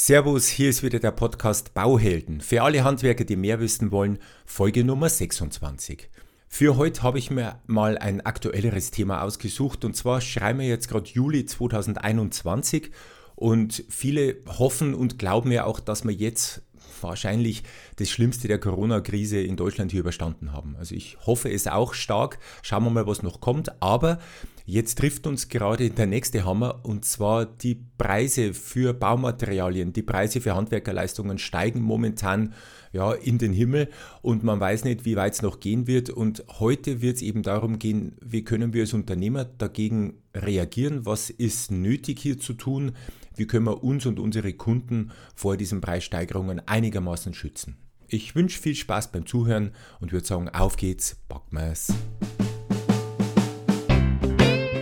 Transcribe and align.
Servus, 0.00 0.46
hier 0.46 0.70
ist 0.70 0.84
wieder 0.84 1.00
der 1.00 1.10
Podcast 1.10 1.74
Bauhelden. 1.74 2.40
Für 2.40 2.62
alle 2.62 2.84
Handwerker, 2.84 3.24
die 3.24 3.34
mehr 3.34 3.58
wissen 3.58 3.90
wollen, 3.90 4.20
Folge 4.46 4.84
Nummer 4.84 5.08
26. 5.08 6.08
Für 6.46 6.76
heute 6.76 7.02
habe 7.02 7.18
ich 7.18 7.32
mir 7.32 7.60
mal 7.66 7.98
ein 7.98 8.20
aktuelleres 8.20 8.92
Thema 8.92 9.22
ausgesucht 9.22 9.84
und 9.84 9.96
zwar 9.96 10.20
schreiben 10.20 10.60
wir 10.60 10.68
jetzt 10.68 10.88
gerade 10.88 11.10
Juli 11.10 11.46
2021 11.46 12.92
und 13.34 13.82
viele 13.88 14.36
hoffen 14.46 14.94
und 14.94 15.18
glauben 15.18 15.50
ja 15.50 15.64
auch, 15.64 15.80
dass 15.80 16.04
wir 16.04 16.14
jetzt 16.14 16.62
wahrscheinlich 17.02 17.62
das 17.96 18.10
Schlimmste 18.10 18.48
der 18.48 18.58
Corona-Krise 18.58 19.40
in 19.40 19.56
Deutschland 19.56 19.90
hier 19.90 20.00
überstanden 20.00 20.52
haben. 20.52 20.76
Also 20.78 20.94
ich 20.94 21.18
hoffe 21.26 21.50
es 21.50 21.66
auch 21.66 21.94
stark. 21.94 22.38
Schauen 22.62 22.84
wir 22.84 22.90
mal, 22.90 23.06
was 23.06 23.22
noch 23.22 23.40
kommt. 23.40 23.82
Aber 23.82 24.18
jetzt 24.66 24.98
trifft 24.98 25.26
uns 25.26 25.48
gerade 25.48 25.90
der 25.90 26.06
nächste 26.06 26.44
Hammer 26.44 26.80
und 26.82 27.04
zwar 27.04 27.46
die 27.46 27.82
Preise 27.96 28.54
für 28.54 28.92
Baumaterialien, 28.94 29.92
die 29.92 30.02
Preise 30.02 30.40
für 30.40 30.54
Handwerkerleistungen 30.54 31.38
steigen 31.38 31.80
momentan 31.80 32.54
ja, 32.92 33.12
in 33.12 33.38
den 33.38 33.52
Himmel 33.52 33.88
und 34.22 34.44
man 34.44 34.60
weiß 34.60 34.84
nicht, 34.84 35.04
wie 35.04 35.16
weit 35.16 35.34
es 35.34 35.42
noch 35.42 35.60
gehen 35.60 35.86
wird. 35.86 36.10
Und 36.10 36.44
heute 36.58 37.00
wird 37.00 37.16
es 37.16 37.22
eben 37.22 37.42
darum 37.42 37.78
gehen, 37.78 38.16
wie 38.20 38.44
können 38.44 38.72
wir 38.72 38.82
als 38.82 38.94
Unternehmer 38.94 39.44
dagegen 39.44 40.14
reagieren, 40.34 41.04
was 41.06 41.30
ist 41.30 41.70
nötig 41.70 42.20
hier 42.20 42.38
zu 42.38 42.54
tun, 42.54 42.92
wie 43.38 43.46
können 43.46 43.66
wir 43.66 43.84
uns 43.84 44.04
und 44.04 44.18
unsere 44.18 44.52
Kunden 44.52 45.12
vor 45.34 45.56
diesen 45.56 45.80
Preissteigerungen 45.80 46.60
einigermaßen 46.66 47.34
schützen. 47.34 47.76
Ich 48.08 48.34
wünsche 48.34 48.60
viel 48.60 48.74
Spaß 48.74 49.12
beim 49.12 49.26
Zuhören 49.26 49.72
und 50.00 50.12
würde 50.12 50.26
sagen, 50.26 50.48
auf 50.48 50.76
geht's, 50.76 51.16
packen 51.28 51.56
wir's. 51.56 51.92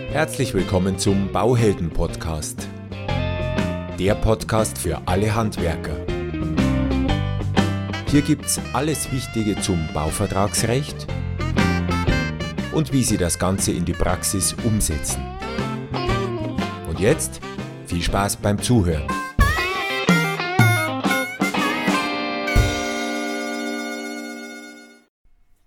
Herzlich 0.09 0.53
willkommen 0.55 0.97
zum 0.97 1.31
Bauhelden 1.31 1.91
Podcast. 1.91 2.67
Der 3.99 4.15
Podcast 4.15 4.77
für 4.77 5.07
alle 5.07 5.35
Handwerker. 5.35 5.97
Hier 8.09 8.21
gibt's 8.21 8.59
alles 8.73 9.11
Wichtige 9.11 9.59
zum 9.61 9.87
Bauvertragsrecht 9.93 11.05
und 12.73 12.91
wie 12.93 13.03
Sie 13.03 13.17
das 13.17 13.37
Ganze 13.37 13.71
in 13.73 13.85
die 13.85 13.93
Praxis 13.93 14.55
umsetzen. 14.63 15.21
Und 16.87 16.99
jetzt 16.99 17.41
viel 17.87 18.01
Spaß 18.01 18.37
beim 18.37 18.61
Zuhören. 18.61 19.07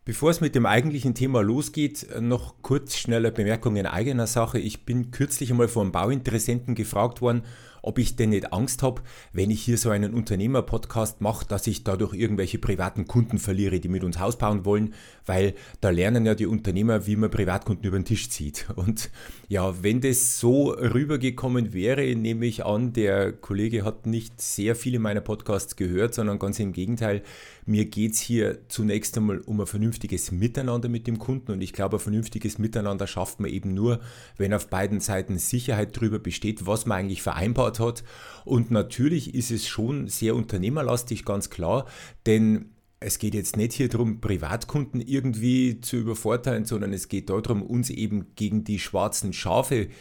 Bevor 0.04 0.30
es 0.30 0.40
mit 0.40 0.54
dem 0.54 0.66
eigentlichen 0.66 1.14
Thema 1.14 1.40
losgeht, 1.40 2.06
noch 2.20 2.62
kurz 2.62 2.96
schneller 2.96 3.30
Bemerkung 3.30 3.76
in 3.76 3.86
eigener 3.86 4.26
Sache. 4.26 4.58
Ich 4.58 4.84
bin 4.84 5.12
kürzlich 5.12 5.50
einmal 5.50 5.68
von 5.68 5.92
Bauinteressenten 5.92 6.74
gefragt 6.74 7.22
worden, 7.22 7.42
ob 7.82 7.98
ich 7.98 8.16
denn 8.16 8.30
nicht 8.30 8.52
Angst 8.52 8.82
habe, 8.82 9.02
wenn 9.32 9.50
ich 9.50 9.62
hier 9.62 9.78
so 9.78 9.90
einen 9.90 10.14
Unternehmer-Podcast 10.14 11.20
mache, 11.20 11.46
dass 11.46 11.66
ich 11.66 11.84
dadurch 11.84 12.14
irgendwelche 12.14 12.58
privaten 12.58 13.06
Kunden 13.06 13.38
verliere, 13.38 13.80
die 13.80 13.88
mit 13.88 14.04
uns 14.04 14.18
Haus 14.18 14.38
bauen 14.38 14.64
wollen, 14.64 14.94
weil 15.26 15.54
da 15.80 15.90
lernen 15.90 16.26
ja 16.26 16.34
die 16.34 16.46
Unternehmer, 16.46 17.06
wie 17.06 17.16
man 17.16 17.30
Privatkunden 17.30 17.84
über 17.86 17.98
den 17.98 18.04
Tisch 18.04 18.30
zieht. 18.30 18.66
Und 18.76 19.10
ja, 19.48 19.82
wenn 19.82 20.00
das 20.00 20.40
so 20.40 20.70
rübergekommen 20.70 21.72
wäre, 21.72 22.14
nehme 22.14 22.46
ich 22.46 22.64
an, 22.64 22.92
der 22.92 23.32
Kollege 23.32 23.84
hat 23.84 24.06
nicht 24.06 24.40
sehr 24.40 24.76
viele 24.76 24.98
meiner 24.98 25.20
Podcasts 25.20 25.76
gehört, 25.76 26.14
sondern 26.14 26.38
ganz 26.38 26.58
im 26.58 26.72
Gegenteil, 26.72 27.22
mir 27.66 27.84
geht 27.84 28.14
es 28.14 28.20
hier 28.20 28.58
zunächst 28.68 29.16
einmal 29.16 29.38
um 29.40 29.60
ein 29.60 29.66
vernünftiges 29.66 30.32
Miteinander 30.32 30.88
mit 30.88 31.06
dem 31.06 31.18
Kunden 31.18 31.52
und 31.52 31.60
ich 31.60 31.72
glaube, 31.72 31.98
ein 31.98 32.00
vernünftiges 32.00 32.58
Miteinander 32.58 33.06
schafft 33.06 33.38
man 33.38 33.48
eben 33.48 33.74
nur, 33.74 34.00
wenn 34.36 34.52
auf 34.52 34.68
beiden 34.68 34.98
Seiten 34.98 35.38
Sicherheit 35.38 35.96
darüber 35.96 36.18
besteht, 36.18 36.66
was 36.66 36.86
man 36.86 36.98
eigentlich 36.98 37.22
vereinbart 37.22 37.69
aufgebaut 37.70 37.80
hat. 37.80 38.04
Und 38.44 38.70
natürlich 38.70 39.34
ist 39.34 39.50
es 39.50 39.68
schon 39.68 40.08
sehr 40.08 40.34
unternehmerlastig, 40.34 41.24
ganz 41.24 41.50
klar, 41.50 41.86
denn 42.26 42.70
es 43.02 43.18
geht 43.18 43.34
jetzt 43.34 43.56
nicht 43.56 43.72
hier 43.72 43.88
darum, 43.88 44.20
Privatkunden 44.20 45.00
irgendwie 45.00 45.80
zu 45.80 45.96
übervorteilen, 45.96 46.66
sondern 46.66 46.92
es 46.92 47.08
geht 47.08 47.30
darum, 47.30 47.62
uns 47.62 47.88
eben 47.88 48.34
gegen 48.36 48.62
die 48.64 48.78
schwarzen 48.78 49.32
Schafe 49.32 49.86
zu 49.86 49.94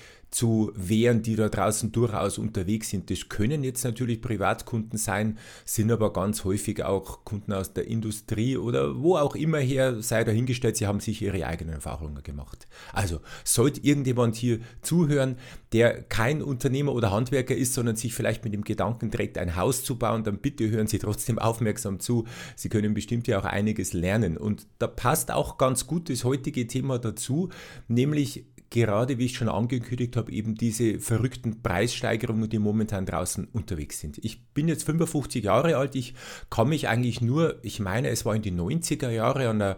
wehren, 0.75 1.22
die 1.22 1.35
da 1.35 1.50
draußen 1.50 1.91
durchaus 1.91 2.38
unterwegs 2.38 2.90
sind. 2.90 3.09
Das 3.09 3.29
können 3.29 3.63
jetzt 3.63 3.84
natürlich 3.84 4.22
Privatkunden 4.22 4.97
sein, 4.97 5.38
sind 5.66 5.91
aber 5.91 6.13
ganz 6.13 6.44
häufig 6.44 6.84
auch 6.84 7.25
Kunden 7.25 7.51
aus 7.51 7.73
der 7.73 7.88
Industrie 7.88 8.57
oder 8.57 9.01
wo 9.01 9.17
auch 9.17 9.35
immer 9.35 9.57
her, 9.59 10.01
sei 10.01 10.23
dahingestellt, 10.23 10.78
sie 10.78 10.88
haben 10.88 11.00
sich 11.00 11.22
ihre 11.22 11.45
eigenen 11.45 11.75
Erfahrungen 11.75 12.23
gemacht. 12.23 12.67
Also 12.94 13.19
sollte 13.44 13.81
irgendjemand 13.81 14.35
hier 14.35 14.59
zuhören, 14.81 15.38
der 15.73 16.03
kein 16.03 16.41
Unternehmer 16.41 16.94
oder 16.94 17.11
Handwerker 17.11 17.56
ist, 17.56 17.73
sondern 17.73 17.96
sich 17.96 18.13
vielleicht 18.13 18.44
mit 18.44 18.53
dem 18.53 18.63
Gedanken 18.63 19.11
trägt, 19.11 19.38
ein 19.38 19.56
Haus 19.56 19.84
zu 19.84 19.97
bauen, 19.97 20.23
dann 20.23 20.40
bitte 20.40 20.69
hören 20.69 20.88
Sie 20.88 21.00
trotzdem 21.00 21.40
aufmerksam 21.40 22.00
zu. 22.00 22.25
Sie 22.56 22.69
können 22.69 22.94
bestimmt 22.94 23.28
ja 23.28 23.40
auch 23.40 23.46
einiges 23.46 23.94
lernen. 23.94 24.38
Und 24.38 24.67
da 24.78 24.88
passt 24.88 25.31
auch 25.31 25.57
ganz 25.57 25.88
gut 25.88 26.09
das 26.09 26.23
heutige 26.23 26.67
Thema 26.67 27.00
dazu, 27.00 27.50
nämlich 27.88 28.46
gerade, 28.69 29.18
wie 29.18 29.25
ich 29.25 29.35
schon 29.35 29.50
angekündigt 29.50 30.16
habe, 30.16 30.31
eben 30.31 30.56
diese 30.56 31.00
verrückten 31.00 31.62
Preissteigerungen, 31.62 32.50
die 32.50 32.59
momentan 32.59 33.06
draußen 33.06 33.46
unterwegs 33.46 34.00
sind. 34.00 34.19
Ich 34.24 34.46
bin 34.53 34.68
jetzt 34.68 34.84
55 34.84 35.44
Jahre 35.44 35.78
alt, 35.78 35.96
ich 35.96 36.13
kann 36.50 36.69
mich 36.69 36.88
eigentlich 36.88 37.22
nur, 37.22 37.59
ich 37.63 37.79
meine, 37.79 38.09
es 38.09 38.25
war 38.25 38.35
in 38.35 38.41
die 38.41 38.52
90er 38.52 39.09
Jahre 39.09 39.50
an 39.50 39.62
einer 39.62 39.78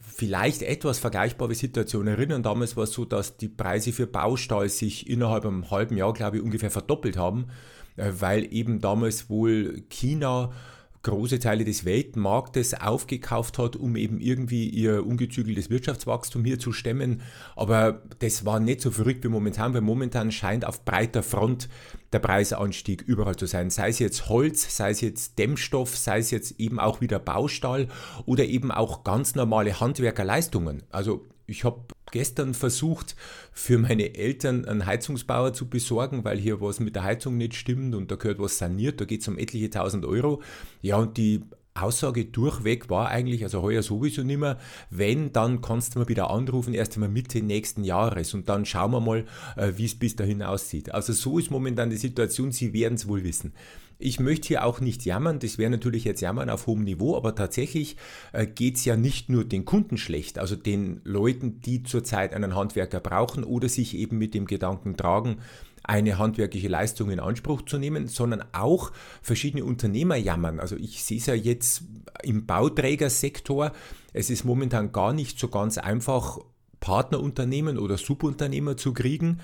vielleicht 0.00 0.62
etwas 0.62 0.98
vergleichbare 0.98 1.54
Situation 1.54 2.06
erinnern. 2.06 2.42
Damals 2.42 2.76
war 2.76 2.84
es 2.84 2.92
so, 2.92 3.04
dass 3.04 3.36
die 3.36 3.48
Preise 3.48 3.92
für 3.92 4.06
Baustall 4.06 4.68
sich 4.68 5.08
innerhalb 5.08 5.44
einem 5.44 5.70
halben 5.70 5.96
Jahr, 5.96 6.12
glaube 6.12 6.38
ich, 6.38 6.42
ungefähr 6.42 6.70
verdoppelt 6.70 7.16
haben, 7.16 7.48
äh, 7.96 8.10
weil 8.18 8.52
eben 8.52 8.80
damals 8.80 9.28
wohl 9.28 9.82
China 9.90 10.52
große 11.02 11.38
Teile 11.38 11.64
des 11.64 11.84
Weltmarktes 11.84 12.74
aufgekauft 12.74 13.58
hat, 13.58 13.76
um 13.76 13.96
eben 13.96 14.20
irgendwie 14.20 14.68
ihr 14.68 15.04
ungezügeltes 15.04 15.68
Wirtschaftswachstum 15.68 16.44
hier 16.44 16.58
zu 16.58 16.72
stemmen. 16.72 17.22
Aber 17.56 18.02
das 18.20 18.44
war 18.44 18.60
nicht 18.60 18.80
so 18.80 18.90
verrückt 18.90 19.24
wie 19.24 19.28
momentan, 19.28 19.74
weil 19.74 19.80
momentan 19.80 20.30
scheint 20.30 20.64
auf 20.64 20.84
breiter 20.84 21.22
Front 21.22 21.68
der 22.12 22.20
Preisanstieg 22.20 23.02
überall 23.02 23.36
zu 23.36 23.46
sein. 23.46 23.70
Sei 23.70 23.88
es 23.88 23.98
jetzt 23.98 24.28
Holz, 24.28 24.76
sei 24.76 24.90
es 24.90 25.00
jetzt 25.00 25.38
Dämmstoff, 25.38 25.96
sei 25.96 26.18
es 26.18 26.30
jetzt 26.30 26.60
eben 26.60 26.78
auch 26.78 27.00
wieder 27.00 27.18
Baustall 27.18 27.88
oder 28.26 28.44
eben 28.44 28.70
auch 28.70 29.02
ganz 29.02 29.34
normale 29.34 29.80
Handwerkerleistungen. 29.80 30.82
Also 30.90 31.26
ich 31.46 31.64
habe 31.64 31.82
gestern 32.10 32.54
versucht, 32.54 33.16
für 33.52 33.78
meine 33.78 34.14
Eltern 34.14 34.64
einen 34.64 34.86
Heizungsbauer 34.86 35.52
zu 35.52 35.68
besorgen, 35.68 36.24
weil 36.24 36.38
hier 36.38 36.60
was 36.60 36.80
mit 36.80 36.94
der 36.94 37.04
Heizung 37.04 37.36
nicht 37.36 37.54
stimmt 37.54 37.94
und 37.94 38.10
da 38.10 38.16
gehört 38.16 38.38
was 38.38 38.58
saniert, 38.58 39.00
da 39.00 39.04
geht 39.04 39.22
es 39.22 39.28
um 39.28 39.38
etliche 39.38 39.70
tausend 39.70 40.04
Euro. 40.04 40.42
Ja, 40.80 40.96
und 40.96 41.16
die 41.16 41.42
Aussage 41.74 42.26
durchweg 42.26 42.90
war 42.90 43.08
eigentlich, 43.08 43.44
also 43.44 43.62
heuer 43.62 43.82
sowieso 43.82 44.22
nicht 44.22 44.38
mehr, 44.38 44.58
wenn, 44.90 45.32
dann 45.32 45.62
kannst 45.62 45.94
du 45.94 46.00
mal 46.00 46.08
wieder 46.08 46.30
anrufen, 46.30 46.74
erst 46.74 46.94
einmal 46.94 47.08
Mitte 47.08 47.42
nächsten 47.42 47.82
Jahres 47.82 48.34
und 48.34 48.48
dann 48.48 48.66
schauen 48.66 48.92
wir 48.92 49.00
mal, 49.00 49.24
äh, 49.56 49.72
wie 49.76 49.86
es 49.86 49.98
bis 49.98 50.14
dahin 50.14 50.42
aussieht. 50.42 50.92
Also 50.92 51.14
so 51.14 51.38
ist 51.38 51.50
momentan 51.50 51.88
die 51.88 51.96
Situation, 51.96 52.52
Sie 52.52 52.74
werden 52.74 52.94
es 52.94 53.08
wohl 53.08 53.24
wissen. 53.24 53.54
Ich 54.04 54.18
möchte 54.18 54.48
hier 54.48 54.64
auch 54.64 54.80
nicht 54.80 55.04
jammern, 55.04 55.38
das 55.38 55.58
wäre 55.58 55.70
natürlich 55.70 56.02
jetzt 56.02 56.20
jammern 56.20 56.50
auf 56.50 56.66
hohem 56.66 56.82
Niveau, 56.82 57.16
aber 57.16 57.36
tatsächlich 57.36 57.96
äh, 58.32 58.46
geht 58.46 58.76
es 58.76 58.84
ja 58.84 58.96
nicht 58.96 59.28
nur 59.28 59.44
den 59.44 59.64
Kunden 59.64 59.96
schlecht, 59.96 60.40
also 60.40 60.56
den 60.56 61.00
Leuten, 61.04 61.60
die 61.60 61.84
zurzeit 61.84 62.34
einen 62.34 62.56
Handwerker 62.56 62.98
brauchen 62.98 63.44
oder 63.44 63.68
sich 63.68 63.96
eben 63.96 64.18
mit 64.18 64.34
dem 64.34 64.46
Gedanken 64.46 64.96
tragen, 64.96 65.36
eine 65.84 66.18
handwerkliche 66.18 66.66
Leistung 66.66 67.10
in 67.10 67.20
Anspruch 67.20 67.62
zu 67.62 67.78
nehmen, 67.78 68.08
sondern 68.08 68.42
auch 68.52 68.90
verschiedene 69.20 69.64
Unternehmer 69.64 70.16
jammern. 70.16 70.58
Also 70.58 70.74
ich 70.76 71.04
sehe 71.04 71.18
es 71.18 71.26
ja 71.26 71.34
jetzt 71.34 71.84
im 72.24 72.44
Bauträgersektor, 72.46 73.72
es 74.12 74.30
ist 74.30 74.44
momentan 74.44 74.90
gar 74.90 75.12
nicht 75.12 75.38
so 75.38 75.46
ganz 75.46 75.78
einfach, 75.78 76.38
Partnerunternehmen 76.80 77.78
oder 77.78 77.96
Subunternehmer 77.96 78.76
zu 78.76 78.92
kriegen 78.92 79.38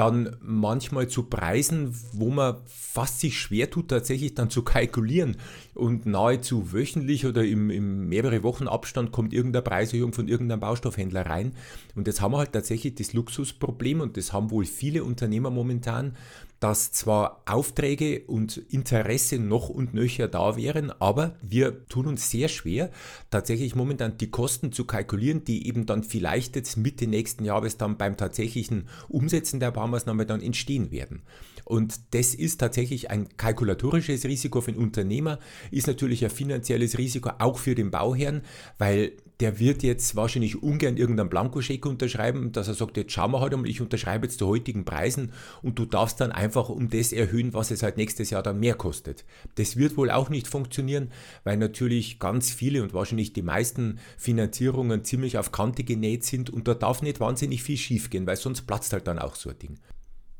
dann 0.00 0.34
manchmal 0.40 1.08
zu 1.08 1.24
Preisen, 1.24 1.94
wo 2.14 2.30
man 2.30 2.56
fast 2.64 3.20
sich 3.20 3.38
schwer 3.38 3.68
tut, 3.68 3.88
tatsächlich 3.88 4.34
dann 4.34 4.48
zu 4.48 4.62
kalkulieren. 4.62 5.36
Und 5.74 6.06
nahezu 6.06 6.72
wöchentlich 6.72 7.26
oder 7.26 7.44
im, 7.44 7.68
im 7.68 8.08
mehrere 8.08 8.42
Wochen 8.42 8.66
Abstand 8.66 9.12
kommt 9.12 9.34
irgendeine 9.34 9.60
Preiserhöhung 9.60 10.14
von 10.14 10.26
irgendeinem 10.26 10.60
Baustoffhändler 10.60 11.26
rein. 11.26 11.52
Und 11.96 12.06
jetzt 12.06 12.22
haben 12.22 12.32
wir 12.32 12.38
halt 12.38 12.52
tatsächlich 12.52 12.94
das 12.94 13.12
Luxusproblem 13.12 14.00
und 14.00 14.16
das 14.16 14.32
haben 14.32 14.50
wohl 14.50 14.64
viele 14.64 15.04
Unternehmer 15.04 15.50
momentan, 15.50 16.16
dass 16.60 16.92
zwar 16.92 17.42
Aufträge 17.46 18.22
und 18.26 18.58
Interesse 18.68 19.38
noch 19.38 19.70
und 19.70 19.94
nöcher 19.94 20.28
da 20.28 20.56
wären, 20.56 20.90
aber 21.00 21.34
wir 21.42 21.86
tun 21.88 22.06
uns 22.06 22.30
sehr 22.30 22.48
schwer, 22.48 22.90
tatsächlich 23.30 23.74
momentan 23.74 24.18
die 24.18 24.30
Kosten 24.30 24.70
zu 24.70 24.84
kalkulieren, 24.84 25.42
die 25.44 25.66
eben 25.66 25.86
dann 25.86 26.04
vielleicht 26.04 26.56
jetzt 26.56 26.76
Mitte 26.76 27.06
nächsten 27.06 27.44
Jahres 27.44 27.78
dann 27.78 27.96
beim 27.96 28.18
tatsächlichen 28.18 28.88
Umsetzen 29.08 29.58
der 29.58 29.70
Baumaßnahme 29.70 30.26
dann 30.26 30.42
entstehen 30.42 30.90
werden. 30.90 31.22
Und 31.64 32.00
das 32.10 32.34
ist 32.34 32.58
tatsächlich 32.58 33.10
ein 33.10 33.28
kalkulatorisches 33.36 34.24
Risiko 34.24 34.60
für 34.60 34.72
den 34.72 34.82
Unternehmer, 34.82 35.38
ist 35.70 35.86
natürlich 35.86 36.24
ein 36.24 36.30
finanzielles 36.30 36.98
Risiko 36.98 37.30
auch 37.38 37.58
für 37.58 37.74
den 37.74 37.90
Bauherrn, 37.90 38.42
weil 38.76 39.12
der 39.40 39.58
wird 39.58 39.82
jetzt 39.82 40.16
wahrscheinlich 40.16 40.62
ungern 40.62 40.96
irgendeinen 40.96 41.30
Blankoscheck 41.30 41.86
unterschreiben, 41.86 42.52
dass 42.52 42.68
er 42.68 42.74
sagt, 42.74 42.96
jetzt 42.96 43.12
schauen 43.12 43.32
wir 43.32 43.40
halt 43.40 43.54
einmal, 43.54 43.70
ich 43.70 43.80
unterschreibe 43.80 44.26
jetzt 44.26 44.38
zu 44.38 44.46
heutigen 44.46 44.84
Preisen 44.84 45.32
und 45.62 45.78
du 45.78 45.86
darfst 45.86 46.20
dann 46.20 46.30
einfach 46.30 46.68
um 46.68 46.90
das 46.90 47.12
erhöhen, 47.12 47.54
was 47.54 47.70
es 47.70 47.82
halt 47.82 47.96
nächstes 47.96 48.30
Jahr 48.30 48.42
dann 48.42 48.60
mehr 48.60 48.74
kostet. 48.74 49.24
Das 49.54 49.76
wird 49.76 49.96
wohl 49.96 50.10
auch 50.10 50.28
nicht 50.28 50.46
funktionieren, 50.46 51.10
weil 51.44 51.56
natürlich 51.56 52.18
ganz 52.18 52.50
viele 52.50 52.82
und 52.82 52.92
wahrscheinlich 52.92 53.32
die 53.32 53.42
meisten 53.42 53.98
Finanzierungen 54.18 55.04
ziemlich 55.04 55.38
auf 55.38 55.52
Kante 55.52 55.84
genäht 55.84 56.24
sind 56.24 56.50
und 56.50 56.68
da 56.68 56.74
darf 56.74 57.02
nicht 57.02 57.20
wahnsinnig 57.20 57.62
viel 57.62 57.78
schiefgehen, 57.78 58.26
weil 58.26 58.36
sonst 58.36 58.62
platzt 58.62 58.92
halt 58.92 59.06
dann 59.06 59.18
auch 59.18 59.36
so 59.36 59.50
ein 59.50 59.58
Ding. 59.58 59.78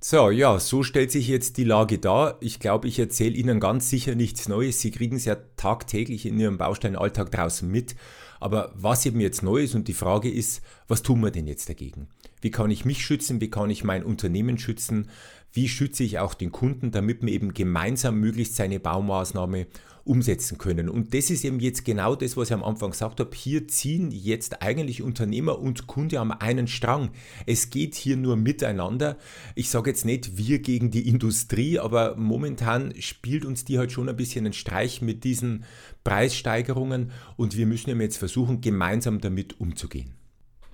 So, 0.02 0.30
ja, 0.30 0.58
so 0.58 0.82
stellt 0.82 1.12
sich 1.12 1.28
jetzt 1.28 1.58
die 1.58 1.64
Lage 1.64 1.98
dar. 1.98 2.38
Ich 2.40 2.58
glaube, 2.58 2.88
ich 2.88 2.98
erzähle 2.98 3.34
Ihnen 3.34 3.60
ganz 3.60 3.90
sicher 3.90 4.14
nichts 4.14 4.48
Neues. 4.48 4.80
Sie 4.80 4.90
kriegen 4.90 5.16
es 5.16 5.26
ja 5.26 5.36
tagtäglich 5.56 6.24
in 6.24 6.40
Ihrem 6.40 6.56
Bausteinalltag 6.56 7.30
draußen 7.30 7.70
mit. 7.70 7.96
Aber 8.40 8.72
was 8.74 9.04
eben 9.04 9.20
jetzt 9.20 9.42
neu 9.42 9.58
ist 9.58 9.74
und 9.74 9.88
die 9.88 9.92
Frage 9.92 10.30
ist, 10.30 10.62
was 10.88 11.02
tun 11.02 11.20
wir 11.20 11.30
denn 11.30 11.46
jetzt 11.46 11.68
dagegen? 11.68 12.08
Wie 12.40 12.50
kann 12.50 12.70
ich 12.70 12.86
mich 12.86 13.04
schützen? 13.04 13.42
Wie 13.42 13.50
kann 13.50 13.68
ich 13.68 13.84
mein 13.84 14.02
Unternehmen 14.02 14.56
schützen? 14.56 15.10
Wie 15.52 15.68
schütze 15.68 16.02
ich 16.02 16.18
auch 16.18 16.32
den 16.32 16.50
Kunden, 16.50 16.92
damit 16.92 17.20
wir 17.20 17.30
eben 17.30 17.52
gemeinsam 17.52 18.20
möglichst 18.20 18.56
seine 18.56 18.80
Baumaßnahme 18.80 19.66
umsetzen 20.04 20.58
können. 20.58 20.88
Und 20.88 21.14
das 21.14 21.30
ist 21.30 21.44
eben 21.44 21.60
jetzt 21.60 21.84
genau 21.84 22.14
das, 22.14 22.36
was 22.36 22.48
ich 22.48 22.54
am 22.54 22.64
Anfang 22.64 22.90
gesagt 22.90 23.20
habe. 23.20 23.36
Hier 23.36 23.68
ziehen 23.68 24.10
jetzt 24.10 24.62
eigentlich 24.62 25.02
Unternehmer 25.02 25.58
und 25.58 25.86
Kunde 25.86 26.20
am 26.20 26.30
einen 26.30 26.66
Strang. 26.66 27.10
Es 27.46 27.70
geht 27.70 27.94
hier 27.94 28.16
nur 28.16 28.36
miteinander. 28.36 29.16
Ich 29.54 29.70
sage 29.70 29.90
jetzt 29.90 30.04
nicht 30.04 30.36
wir 30.36 30.60
gegen 30.60 30.90
die 30.90 31.08
Industrie, 31.08 31.78
aber 31.78 32.16
momentan 32.16 32.94
spielt 33.00 33.44
uns 33.44 33.64
die 33.64 33.78
halt 33.78 33.92
schon 33.92 34.08
ein 34.08 34.16
bisschen 34.16 34.44
einen 34.46 34.52
Streich 34.52 35.02
mit 35.02 35.24
diesen 35.24 35.64
Preissteigerungen 36.04 37.10
und 37.36 37.56
wir 37.56 37.66
müssen 37.66 37.90
eben 37.90 38.00
jetzt 38.00 38.16
versuchen, 38.16 38.60
gemeinsam 38.60 39.20
damit 39.20 39.60
umzugehen. 39.60 40.19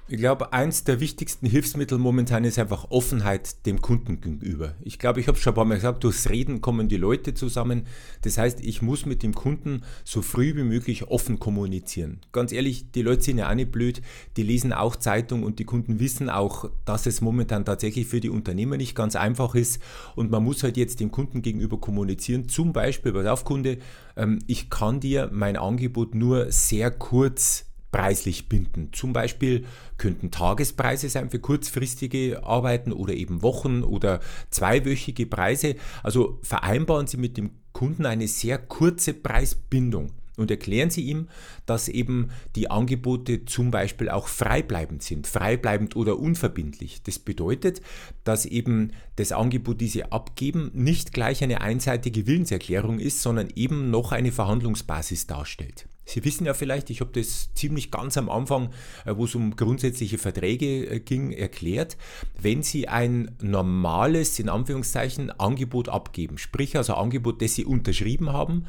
Ich 0.09 0.19
glaube, 0.19 0.53
eins 0.53 0.85
der 0.85 1.01
wichtigsten 1.01 1.49
Hilfsmittel 1.49 1.99
momentan 1.99 2.45
ist 2.45 2.61
einfach 2.61 2.93
Offenheit 2.93 3.67
dem 3.67 3.83
Kunden 3.83 4.21
gegenüber. 4.21 4.75
Ich 4.81 5.01
glaube, 5.01 5.19
ich 5.19 5.27
habe 5.27 5.37
es 5.37 5.43
schon 5.43 5.53
ein 5.53 5.57
paar 5.57 5.65
Mal 5.65 5.75
gesagt, 5.75 6.05
durchs 6.05 6.31
Reden 6.31 6.61
kommen 6.61 6.89
die 6.89 6.97
Leute 6.97 7.35
zusammen. 7.35 7.89
Das 8.23 8.39
heißt, 8.39 8.61
ich 8.61 8.83
muss 8.83 9.05
mit 9.05 9.25
dem 9.25 9.35
Kunden 9.35 9.83
so 10.05 10.23
früh 10.23 10.55
wie 10.55 10.63
möglich 10.63 11.09
offen 11.09 11.41
kommunizieren. 11.41 12.21
Ganz 12.31 12.53
ehrlich, 12.53 12.93
die 12.93 13.03
Leute 13.03 13.23
sind 13.23 13.39
ja 13.39 13.51
auch 13.51 13.55
nicht 13.57 13.73
blöd, 13.73 14.01
die 14.37 14.45
lesen 14.45 14.73
auch 14.73 14.95
Zeitung 14.95 15.43
und 15.43 15.59
die 15.59 15.65
Kunden 15.65 15.99
wissen 15.99 16.31
auch, 16.31 16.71
dass 16.85 17.07
es 17.07 17.21
momentan 17.21 17.65
tatsächlich 17.65 18.07
für 18.07 18.21
die 18.21 18.31
Unternehmer 18.31 18.77
nicht 18.77 18.95
ganz 18.95 19.17
einfach 19.17 19.57
ist 19.57 19.83
und 20.15 20.31
man 20.31 20.45
muss 20.45 20.63
halt 20.63 20.77
jetzt 20.77 21.01
dem 21.01 21.11
Kunden 21.11 21.43
gegenüber 21.43 21.81
kommunizieren. 21.81 22.49
Zum 22.49 22.73
Beispiel, 22.73 23.13
pass 23.13 23.27
auf 23.27 23.45
Kunde, 23.45 23.79
ähm, 24.17 24.39
ich 24.47 24.71
kann 24.71 25.01
dir 25.01 25.31
mein 25.33 25.57
Angebot 25.57 26.15
nur 26.15 26.53
sehr 26.53 26.93
kurz 26.93 27.65
preislich 27.97 28.51
binden. 28.51 28.91
Zum 28.93 29.15
Beispiel 29.15 29.65
könnten 29.97 30.31
Tagespreise 30.31 31.09
sein 31.09 31.31
für 31.31 31.39
kurzfristige 31.39 32.45
Arbeiten 32.45 32.93
oder 32.93 33.15
eben 33.15 33.41
Wochen- 33.41 33.83
oder 33.83 34.21
zweiwöchige 34.51 35.25
Preise. 35.25 35.77
Also 36.03 36.39
vereinbaren 36.43 37.07
Sie 37.07 37.17
mit 37.17 37.39
dem 37.39 37.53
Kunden 37.73 38.05
eine 38.05 38.29
sehr 38.29 38.59
kurze 38.59 39.15
Preisbindung 39.15 40.13
und 40.37 40.51
erklären 40.51 40.91
Sie 40.91 41.05
ihm, 41.05 41.29
dass 41.65 41.89
eben 41.89 42.29
die 42.55 42.71
Angebote 42.71 43.47
zum 43.47 43.71
Beispiel 43.71 44.11
auch 44.11 44.29
freibleibend 44.29 45.03
sind, 45.03 45.27
freibleibend 45.27 45.97
oder 45.97 46.19
unverbindlich. 46.19 47.03
Das 47.03 47.19
bedeutet, 47.19 47.81
dass 48.25 48.45
eben 48.45 48.93
das 49.17 49.33
Angebot, 49.33 49.81
das 49.81 49.93
Sie 49.93 50.05
abgeben, 50.05 50.71
nicht 50.75 51.15
gleich 51.15 51.43
eine 51.43 51.63
einseitige 51.63 52.27
Willenserklärung 52.27 52.99
ist, 52.99 53.23
sondern 53.23 53.49
eben 53.57 53.91
noch 53.91 54.13
eine 54.13 54.33
Verhandlungsbasis 54.33 55.27
darstellt. 55.27 55.87
Sie 56.07 56.25
wissen 56.25 56.47
ja 56.47 56.55
vielleicht, 56.55 56.89
ich 56.89 57.01
habe 57.01 57.11
das 57.13 57.53
ziemlich 57.55 57.91
ganz 57.91 58.17
am 58.17 58.31
Anfang, 58.31 58.71
äh, 59.05 59.15
wo 59.17 59.25
es 59.25 59.35
um 59.35 59.57
grundsätzliche 59.57 60.19
Verträge 60.19 60.87
äh, 60.89 61.01
ging, 61.01 61.33
erklärt. 61.33 61.99
Wenn 62.41 62.63
Sie 62.63 62.89
ein 62.89 63.37
normales, 63.43 64.39
in 64.39 64.49
Anführungszeichen, 64.49 65.31
Angebot 65.33 65.89
abgeben, 65.89 66.39
sprich 66.39 66.77
also 66.77 66.95
Angebot, 66.95 67.43
das 67.43 67.57
Sie 67.57 67.65
unterschrieben 67.65 68.33
haben, 68.33 68.67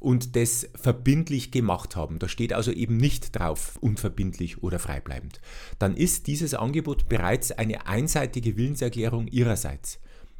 und 0.00 0.36
das 0.36 0.68
verbindlich 0.74 1.50
gemacht 1.50 1.96
haben, 1.96 2.18
da 2.18 2.28
steht 2.28 2.52
also 2.52 2.70
eben 2.70 2.96
nicht 2.96 3.36
drauf 3.36 3.76
unverbindlich 3.80 4.62
oder 4.62 4.78
freibleibend, 4.78 5.40
dann 5.78 5.96
ist 5.96 6.26
dieses 6.28 6.54
Angebot 6.54 7.08
bereits 7.08 7.50
eine 7.50 7.86
einseitige 7.86 8.56
Willenserklärung 8.56 9.26
Ihrerseits. 9.26 9.98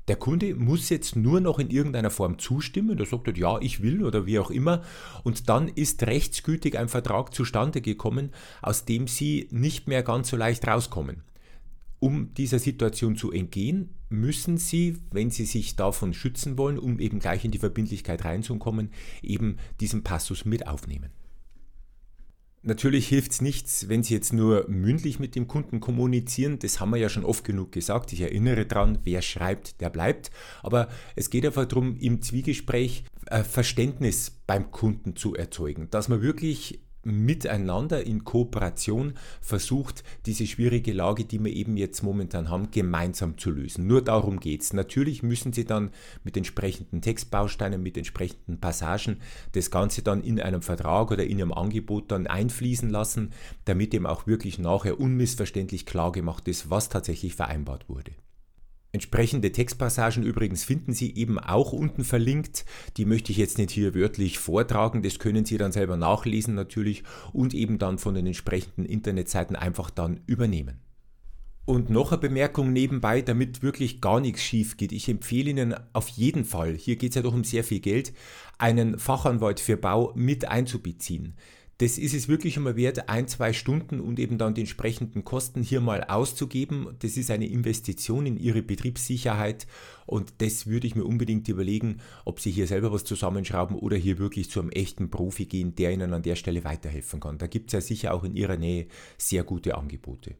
Der 0.08 0.16
Kunde 0.16 0.54
muss 0.54 0.88
jetzt 0.88 1.16
nur 1.16 1.40
noch 1.40 1.58
in 1.58 1.68
irgendeiner 1.68 2.10
Form 2.10 2.38
zustimmen, 2.38 2.96
der 2.96 3.06
sagt, 3.06 3.36
ja, 3.36 3.60
ich 3.60 3.82
will 3.82 4.02
oder 4.02 4.24
wie 4.24 4.38
auch 4.38 4.50
immer, 4.50 4.82
und 5.22 5.50
dann 5.50 5.68
ist 5.68 6.02
rechtsgültig 6.02 6.78
ein 6.78 6.88
Vertrag 6.88 7.34
zustande 7.34 7.82
gekommen, 7.82 8.30
aus 8.62 8.86
dem 8.86 9.06
Sie 9.06 9.48
nicht 9.50 9.86
mehr 9.86 10.02
ganz 10.02 10.30
so 10.30 10.36
leicht 10.36 10.66
rauskommen. 10.66 11.22
Um 12.00 12.32
dieser 12.34 12.58
Situation 12.58 13.16
zu 13.16 13.32
entgehen, 13.32 13.90
müssen 14.08 14.56
Sie, 14.56 14.96
wenn 15.10 15.30
Sie 15.30 15.44
sich 15.44 15.76
davon 15.76 16.14
schützen 16.14 16.56
wollen, 16.56 16.78
um 16.78 17.00
eben 17.00 17.18
gleich 17.18 17.44
in 17.44 17.50
die 17.50 17.58
Verbindlichkeit 17.58 18.24
reinzukommen, 18.24 18.90
eben 19.22 19.56
diesen 19.80 20.04
Passus 20.04 20.44
mit 20.44 20.66
aufnehmen. 20.66 21.10
Natürlich 22.68 23.08
hilft 23.08 23.32
es 23.32 23.40
nichts, 23.40 23.88
wenn 23.88 24.02
Sie 24.02 24.12
jetzt 24.12 24.34
nur 24.34 24.66
mündlich 24.68 25.18
mit 25.18 25.34
dem 25.34 25.48
Kunden 25.48 25.80
kommunizieren. 25.80 26.58
Das 26.58 26.80
haben 26.80 26.90
wir 26.90 26.98
ja 26.98 27.08
schon 27.08 27.24
oft 27.24 27.42
genug 27.42 27.72
gesagt. 27.72 28.12
Ich 28.12 28.20
erinnere 28.20 28.66
daran, 28.66 28.98
wer 29.04 29.22
schreibt, 29.22 29.80
der 29.80 29.88
bleibt. 29.88 30.30
Aber 30.62 30.88
es 31.16 31.30
geht 31.30 31.46
einfach 31.46 31.64
darum, 31.64 31.96
im 31.96 32.20
Zwiegespräch 32.20 33.04
äh, 33.24 33.42
Verständnis 33.42 34.32
beim 34.46 34.70
Kunden 34.70 35.16
zu 35.16 35.34
erzeugen, 35.34 35.88
dass 35.90 36.08
man 36.08 36.20
wirklich 36.20 36.80
miteinander 37.08 38.04
in 38.04 38.24
Kooperation 38.24 39.14
versucht, 39.40 40.04
diese 40.26 40.46
schwierige 40.46 40.92
Lage, 40.92 41.24
die 41.24 41.42
wir 41.42 41.52
eben 41.52 41.76
jetzt 41.76 42.02
momentan 42.02 42.48
haben, 42.48 42.70
gemeinsam 42.70 43.38
zu 43.38 43.50
lösen. 43.50 43.86
Nur 43.86 44.02
darum 44.02 44.40
geht 44.40 44.62
es. 44.62 44.72
Natürlich 44.72 45.22
müssen 45.22 45.52
Sie 45.52 45.64
dann 45.64 45.90
mit 46.24 46.36
entsprechenden 46.36 47.02
Textbausteinen, 47.02 47.82
mit 47.82 47.96
entsprechenden 47.96 48.60
Passagen 48.60 49.18
das 49.52 49.70
Ganze 49.70 50.02
dann 50.02 50.22
in 50.22 50.40
einem 50.40 50.62
Vertrag 50.62 51.10
oder 51.10 51.24
in 51.24 51.38
Ihrem 51.38 51.52
Angebot 51.52 52.10
dann 52.10 52.26
einfließen 52.26 52.90
lassen, 52.90 53.32
damit 53.64 53.94
eben 53.94 54.06
auch 54.06 54.26
wirklich 54.26 54.58
nachher 54.58 55.00
unmissverständlich 55.00 55.86
klar 55.86 56.12
gemacht 56.12 56.46
ist, 56.48 56.70
was 56.70 56.88
tatsächlich 56.88 57.34
vereinbart 57.34 57.88
wurde. 57.88 58.12
Entsprechende 58.90 59.52
Textpassagen 59.52 60.22
übrigens 60.22 60.64
finden 60.64 60.94
Sie 60.94 61.14
eben 61.14 61.38
auch 61.38 61.72
unten 61.72 62.04
verlinkt. 62.04 62.64
Die 62.96 63.04
möchte 63.04 63.32
ich 63.32 63.38
jetzt 63.38 63.58
nicht 63.58 63.70
hier 63.70 63.94
wörtlich 63.94 64.38
vortragen, 64.38 65.02
das 65.02 65.18
können 65.18 65.44
Sie 65.44 65.58
dann 65.58 65.72
selber 65.72 65.98
nachlesen 65.98 66.54
natürlich 66.54 67.02
und 67.32 67.52
eben 67.52 67.78
dann 67.78 67.98
von 67.98 68.14
den 68.14 68.26
entsprechenden 68.26 68.86
Internetseiten 68.86 69.56
einfach 69.56 69.90
dann 69.90 70.20
übernehmen. 70.26 70.80
Und 71.66 71.90
noch 71.90 72.12
eine 72.12 72.20
Bemerkung 72.22 72.72
nebenbei, 72.72 73.20
damit 73.20 73.62
wirklich 73.62 74.00
gar 74.00 74.20
nichts 74.20 74.42
schief 74.42 74.78
geht. 74.78 74.92
Ich 74.92 75.06
empfehle 75.06 75.50
Ihnen 75.50 75.74
auf 75.92 76.08
jeden 76.08 76.46
Fall, 76.46 76.74
hier 76.74 76.96
geht 76.96 77.10
es 77.10 77.16
ja 77.16 77.22
doch 77.22 77.34
um 77.34 77.44
sehr 77.44 77.64
viel 77.64 77.80
Geld, 77.80 78.14
einen 78.56 78.98
Fachanwalt 78.98 79.60
für 79.60 79.76
Bau 79.76 80.12
mit 80.14 80.46
einzubeziehen 80.46 81.34
das 81.78 81.96
ist 81.96 82.12
es 82.12 82.26
wirklich 82.26 82.56
immer 82.56 82.74
wert, 82.74 83.08
ein, 83.08 83.28
zwei 83.28 83.52
Stunden 83.52 84.00
und 84.00 84.18
eben 84.18 84.36
dann 84.36 84.54
die 84.54 84.62
entsprechenden 84.62 85.24
Kosten 85.24 85.62
hier 85.62 85.80
mal 85.80 86.02
auszugeben. 86.02 86.96
Das 86.98 87.16
ist 87.16 87.30
eine 87.30 87.46
Investition 87.46 88.26
in 88.26 88.36
Ihre 88.36 88.62
Betriebssicherheit 88.62 89.68
und 90.04 90.34
das 90.38 90.66
würde 90.66 90.88
ich 90.88 90.96
mir 90.96 91.04
unbedingt 91.04 91.46
überlegen, 91.46 91.98
ob 92.24 92.40
Sie 92.40 92.50
hier 92.50 92.66
selber 92.66 92.92
was 92.92 93.04
zusammenschrauben 93.04 93.76
oder 93.76 93.96
hier 93.96 94.18
wirklich 94.18 94.50
zu 94.50 94.60
einem 94.60 94.70
echten 94.70 95.08
Profi 95.08 95.46
gehen, 95.46 95.76
der 95.76 95.92
Ihnen 95.92 96.12
an 96.12 96.22
der 96.22 96.34
Stelle 96.34 96.64
weiterhelfen 96.64 97.20
kann. 97.20 97.38
Da 97.38 97.46
gibt 97.46 97.68
es 97.68 97.72
ja 97.74 97.80
sicher 97.80 98.12
auch 98.12 98.24
in 98.24 98.34
Ihrer 98.34 98.56
Nähe 98.56 98.88
sehr 99.16 99.44
gute 99.44 99.76
Angebote. 99.76 100.34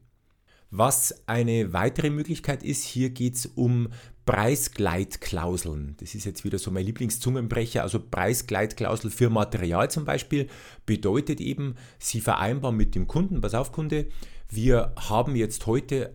Was 0.71 1.27
eine 1.27 1.73
weitere 1.73 2.11
Möglichkeit 2.11 2.61
ist, 2.63 2.83
hier 2.83 3.09
geht 3.09 3.35
es 3.35 3.45
um 3.47 3.89
Preisgleitklauseln. 4.25 5.95
Das 5.99 6.13
ist 6.13 6.25
jetzt 6.25 6.43
wieder 6.43 6.59
so 6.59 6.69
mein 6.69 6.85
Lieblingszungenbrecher. 6.85 7.81
Also 7.81 7.99
Preisgleitklausel 7.99 9.09
für 9.09 9.31
Material 9.31 9.89
zum 9.89 10.05
Beispiel 10.05 10.47
bedeutet 10.85 11.41
eben, 11.41 11.75
Sie 11.97 12.21
vereinbaren 12.21 12.77
mit 12.77 12.93
dem 12.93 13.07
Kunden, 13.07 13.41
pass 13.41 13.55
auf 13.55 13.71
Kunde, 13.71 14.07
wir 14.47 14.93
haben 14.95 15.35
jetzt 15.35 15.65
heute 15.65 16.13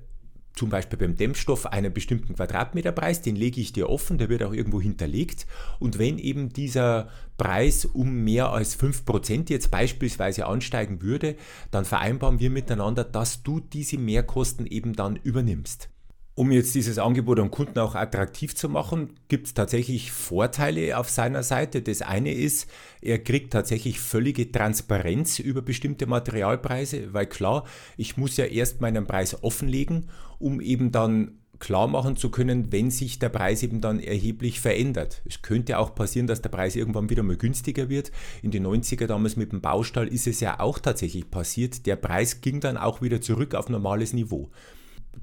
zum 0.54 0.70
Beispiel 0.70 0.99
beim 0.99 1.16
Dämmstoff 1.16 1.66
einen 1.66 1.92
bestimmten 1.92 2.37
Quadratmeterpreis, 2.37 3.23
den 3.23 3.37
lege 3.37 3.61
ich 3.61 3.73
dir 3.73 3.90
offen, 3.90 4.18
der 4.18 4.28
wird 4.28 4.42
auch 4.44 4.52
irgendwo 4.52 4.80
hinterlegt. 4.80 5.46
Und 5.80 5.99
wenn 5.99 6.18
eben 6.18 6.50
dieser 6.50 7.08
Preis 7.37 7.84
um 7.84 8.23
mehr 8.23 8.50
als 8.50 8.78
5% 8.78 9.50
jetzt 9.50 9.70
beispielsweise 9.70 10.46
ansteigen 10.46 11.02
würde, 11.02 11.37
dann 11.70 11.84
vereinbaren 11.84 12.38
wir 12.38 12.50
miteinander, 12.50 13.04
dass 13.04 13.42
du 13.42 13.61
diese 13.61 13.99
Mehrkosten 13.99 14.66
eben 14.66 14.94
dann 14.94 15.16
übernimmst. 15.16 15.88
Um 16.36 16.50
jetzt 16.50 16.74
dieses 16.74 16.98
Angebot 16.98 17.38
am 17.38 17.52
Kunden 17.52 17.78
auch 17.78 17.94
attraktiv 17.94 18.56
zu 18.56 18.68
machen, 18.68 19.10
gibt 19.28 19.46
es 19.46 19.54
tatsächlich 19.54 20.10
Vorteile 20.10 20.98
auf 20.98 21.08
seiner 21.08 21.44
Seite. 21.44 21.80
Das 21.80 22.02
eine 22.02 22.32
ist, 22.32 22.68
er 23.00 23.20
kriegt 23.20 23.52
tatsächlich 23.52 24.00
völlige 24.00 24.50
Transparenz 24.50 25.38
über 25.38 25.62
bestimmte 25.62 26.06
Materialpreise, 26.06 27.12
weil 27.14 27.26
klar, 27.26 27.64
ich 27.96 28.16
muss 28.16 28.36
ja 28.36 28.46
erst 28.46 28.80
meinen 28.80 29.06
Preis 29.06 29.44
offenlegen, 29.44 30.08
um 30.40 30.60
eben 30.60 30.90
dann 30.90 31.38
klar 31.60 31.86
machen 31.86 32.16
zu 32.16 32.30
können, 32.30 32.72
wenn 32.72 32.90
sich 32.90 33.20
der 33.20 33.28
Preis 33.28 33.62
eben 33.62 33.80
dann 33.80 34.00
erheblich 34.00 34.58
verändert. 34.60 35.22
Es 35.24 35.40
könnte 35.40 35.78
auch 35.78 35.94
passieren, 35.94 36.26
dass 36.26 36.42
der 36.42 36.48
Preis 36.48 36.74
irgendwann 36.74 37.10
wieder 37.10 37.22
mal 37.22 37.36
günstiger 37.36 37.88
wird. 37.88 38.10
In 38.42 38.50
den 38.50 38.66
90er 38.66 39.06
damals 39.06 39.36
mit 39.36 39.52
dem 39.52 39.60
Baustall 39.60 40.08
ist 40.08 40.26
es 40.26 40.40
ja 40.40 40.58
auch 40.58 40.80
tatsächlich 40.80 41.30
passiert. 41.30 41.86
Der 41.86 41.94
Preis 41.94 42.40
ging 42.40 42.58
dann 42.58 42.76
auch 42.76 43.02
wieder 43.02 43.20
zurück 43.20 43.54
auf 43.54 43.68
normales 43.68 44.12
Niveau. 44.12 44.50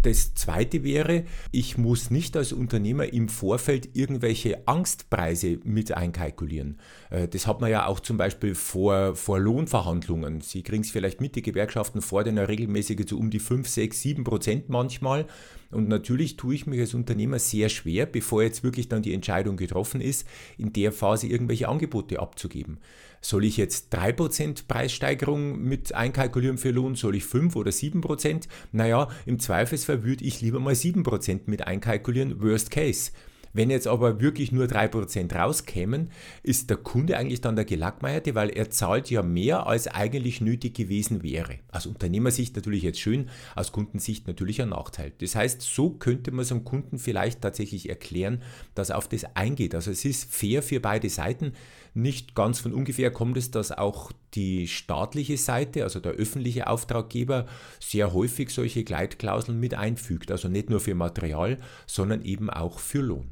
Das 0.01 0.33
zweite 0.33 0.83
wäre, 0.83 1.25
ich 1.51 1.77
muss 1.77 2.09
nicht 2.09 2.35
als 2.35 2.53
Unternehmer 2.53 3.11
im 3.13 3.29
Vorfeld 3.29 3.89
irgendwelche 3.93 4.67
Angstpreise 4.67 5.59
mit 5.63 5.91
einkalkulieren. 5.91 6.79
Äh, 7.09 7.27
das 7.27 7.47
hat 7.47 7.61
man 7.61 7.69
ja 7.69 7.85
auch 7.85 7.99
zum 7.99 8.17
Beispiel 8.17 8.55
vor, 8.55 9.15
vor 9.15 9.39
Lohnverhandlungen. 9.39 10.41
Sie 10.41 10.63
kriegen 10.63 10.83
es 10.83 10.91
vielleicht 10.91 11.21
mit, 11.21 11.35
die 11.35 11.41
Gewerkschaften 11.41 12.01
fordern 12.01 12.37
ja 12.37 12.43
regelmäßig 12.43 13.07
so 13.07 13.17
um 13.17 13.29
die 13.29 13.39
5, 13.39 13.67
6, 13.67 14.01
7 14.01 14.23
Prozent 14.23 14.69
manchmal. 14.69 15.27
Und 15.71 15.87
natürlich 15.87 16.35
tue 16.35 16.55
ich 16.55 16.67
mich 16.67 16.79
als 16.79 16.93
Unternehmer 16.93 17.39
sehr 17.39 17.69
schwer, 17.69 18.05
bevor 18.05 18.43
jetzt 18.43 18.63
wirklich 18.63 18.89
dann 18.89 19.01
die 19.01 19.13
Entscheidung 19.13 19.55
getroffen 19.55 20.01
ist, 20.01 20.27
in 20.57 20.73
der 20.73 20.91
Phase 20.91 21.27
irgendwelche 21.27 21.69
Angebote 21.69 22.19
abzugeben. 22.19 22.79
Soll 23.21 23.45
ich 23.45 23.57
jetzt 23.57 23.95
3% 23.95 24.67
Preissteigerung 24.67 25.61
mit 25.61 25.93
einkalkulieren 25.93 26.57
für 26.57 26.71
Lohn? 26.71 26.95
Soll 26.95 27.15
ich 27.15 27.23
5 27.23 27.55
oder 27.55 27.71
7%? 27.71 28.47
Naja, 28.71 29.09
im 29.27 29.39
Zweifelsfall 29.39 30.03
würde 30.03 30.25
ich 30.25 30.41
lieber 30.41 30.59
mal 30.59 30.73
7% 30.73 31.41
mit 31.45 31.67
einkalkulieren, 31.67 32.41
worst 32.41 32.71
case. 32.71 33.11
Wenn 33.53 33.69
jetzt 33.69 33.87
aber 33.87 34.21
wirklich 34.21 34.51
nur 34.51 34.65
3% 34.65 35.35
rauskämen, 35.35 36.09
ist 36.41 36.69
der 36.69 36.77
Kunde 36.77 37.17
eigentlich 37.17 37.41
dann 37.41 37.55
der 37.55 37.65
Gelackmeierte, 37.65 38.33
weil 38.33 38.49
er 38.49 38.69
zahlt 38.69 39.09
ja 39.09 39.21
mehr, 39.23 39.67
als 39.67 39.87
eigentlich 39.87 40.41
nötig 40.41 40.73
gewesen 40.73 41.21
wäre. 41.21 41.59
Aus 41.69 41.85
Unternehmersicht 41.85 42.55
natürlich 42.55 42.83
jetzt 42.83 42.99
schön, 42.99 43.29
aus 43.55 43.71
Kundensicht 43.71 44.27
natürlich 44.27 44.61
ein 44.61 44.69
Nachteil. 44.69 45.11
Das 45.19 45.35
heißt, 45.35 45.61
so 45.61 45.91
könnte 45.91 46.31
man 46.31 46.43
es 46.43 46.51
einem 46.51 46.63
Kunden 46.63 46.97
vielleicht 46.97 47.41
tatsächlich 47.41 47.89
erklären, 47.89 48.41
dass 48.73 48.89
er 48.89 48.97
auf 48.97 49.09
das 49.09 49.35
eingeht. 49.35 49.75
Also 49.75 49.91
es 49.91 50.05
ist 50.05 50.33
fair 50.33 50.63
für 50.63 50.79
beide 50.79 51.09
Seiten. 51.09 51.53
Nicht 51.93 52.35
ganz 52.35 52.59
von 52.59 52.73
ungefähr 52.73 53.11
kommt 53.11 53.37
es, 53.37 53.51
dass 53.51 53.71
auch 53.71 54.11
die 54.33 54.67
staatliche 54.67 55.37
Seite, 55.37 55.83
also 55.83 55.99
der 55.99 56.13
öffentliche 56.13 56.67
Auftraggeber, 56.67 57.47
sehr 57.81 58.13
häufig 58.13 58.49
solche 58.49 58.83
Gleitklauseln 58.85 59.59
mit 59.59 59.73
einfügt. 59.73 60.31
Also 60.31 60.47
nicht 60.47 60.69
nur 60.69 60.79
für 60.79 60.95
Material, 60.95 61.57
sondern 61.87 62.23
eben 62.23 62.49
auch 62.49 62.79
für 62.79 63.01
Lohn. 63.01 63.29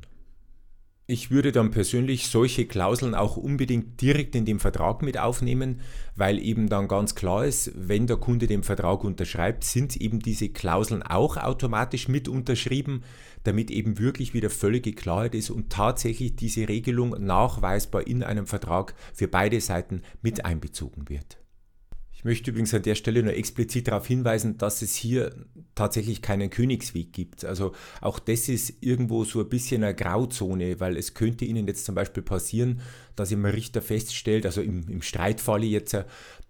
Ich 1.11 1.31
würde 1.31 1.51
dann 1.51 1.71
persönlich 1.71 2.27
solche 2.27 2.67
Klauseln 2.67 3.15
auch 3.15 3.35
unbedingt 3.35 3.99
direkt 3.99 4.35
in 4.35 4.45
den 4.45 4.59
Vertrag 4.59 5.01
mit 5.01 5.17
aufnehmen, 5.17 5.81
weil 6.15 6.37
eben 6.37 6.69
dann 6.69 6.87
ganz 6.87 7.15
klar 7.15 7.47
ist, 7.47 7.71
wenn 7.73 8.05
der 8.05 8.17
Kunde 8.17 8.45
den 8.45 8.61
Vertrag 8.61 9.03
unterschreibt, 9.03 9.63
sind 9.63 9.97
eben 9.97 10.19
diese 10.19 10.49
Klauseln 10.49 11.01
auch 11.01 11.35
automatisch 11.37 12.09
mit 12.09 12.27
unterschrieben, 12.27 13.01
damit 13.43 13.71
eben 13.71 13.97
wirklich 13.97 14.35
wieder 14.35 14.51
völlige 14.51 14.93
Klarheit 14.93 15.33
ist 15.33 15.49
und 15.49 15.71
tatsächlich 15.71 16.35
diese 16.35 16.69
Regelung 16.69 17.15
nachweisbar 17.25 18.05
in 18.05 18.21
einem 18.21 18.45
Vertrag 18.45 18.93
für 19.11 19.27
beide 19.27 19.59
Seiten 19.61 20.03
mit 20.21 20.45
einbezogen 20.45 21.09
wird. 21.09 21.39
Ich 22.19 22.25
möchte 22.25 22.51
übrigens 22.51 22.73
an 22.73 22.81
der 22.81 22.95
Stelle 22.95 23.23
nur 23.23 23.33
explizit 23.33 23.87
darauf 23.87 24.05
hinweisen, 24.05 24.57
dass 24.57 24.81
es 24.81 24.93
hier 24.93 25.33
tatsächlich 25.73 26.21
keinen 26.21 26.49
Königsweg 26.49 27.13
gibt. 27.13 27.45
Also 27.45 27.71
auch 28.01 28.19
das 28.19 28.49
ist 28.49 28.73
irgendwo 28.81 29.23
so 29.23 29.39
ein 29.39 29.47
bisschen 29.47 29.85
eine 29.85 29.95
Grauzone, 29.95 30.81
weil 30.81 30.97
es 30.97 31.13
könnte 31.13 31.45
Ihnen 31.45 31.65
jetzt 31.65 31.85
zum 31.85 31.95
Beispiel 31.95 32.21
passieren, 32.21 32.81
dass 33.15 33.31
im 33.31 33.45
Richter 33.45 33.81
feststellt, 33.81 34.45
also 34.45 34.61
im, 34.61 34.83
im 34.89 35.01
Streitfalle 35.01 35.65
jetzt, 35.65 35.95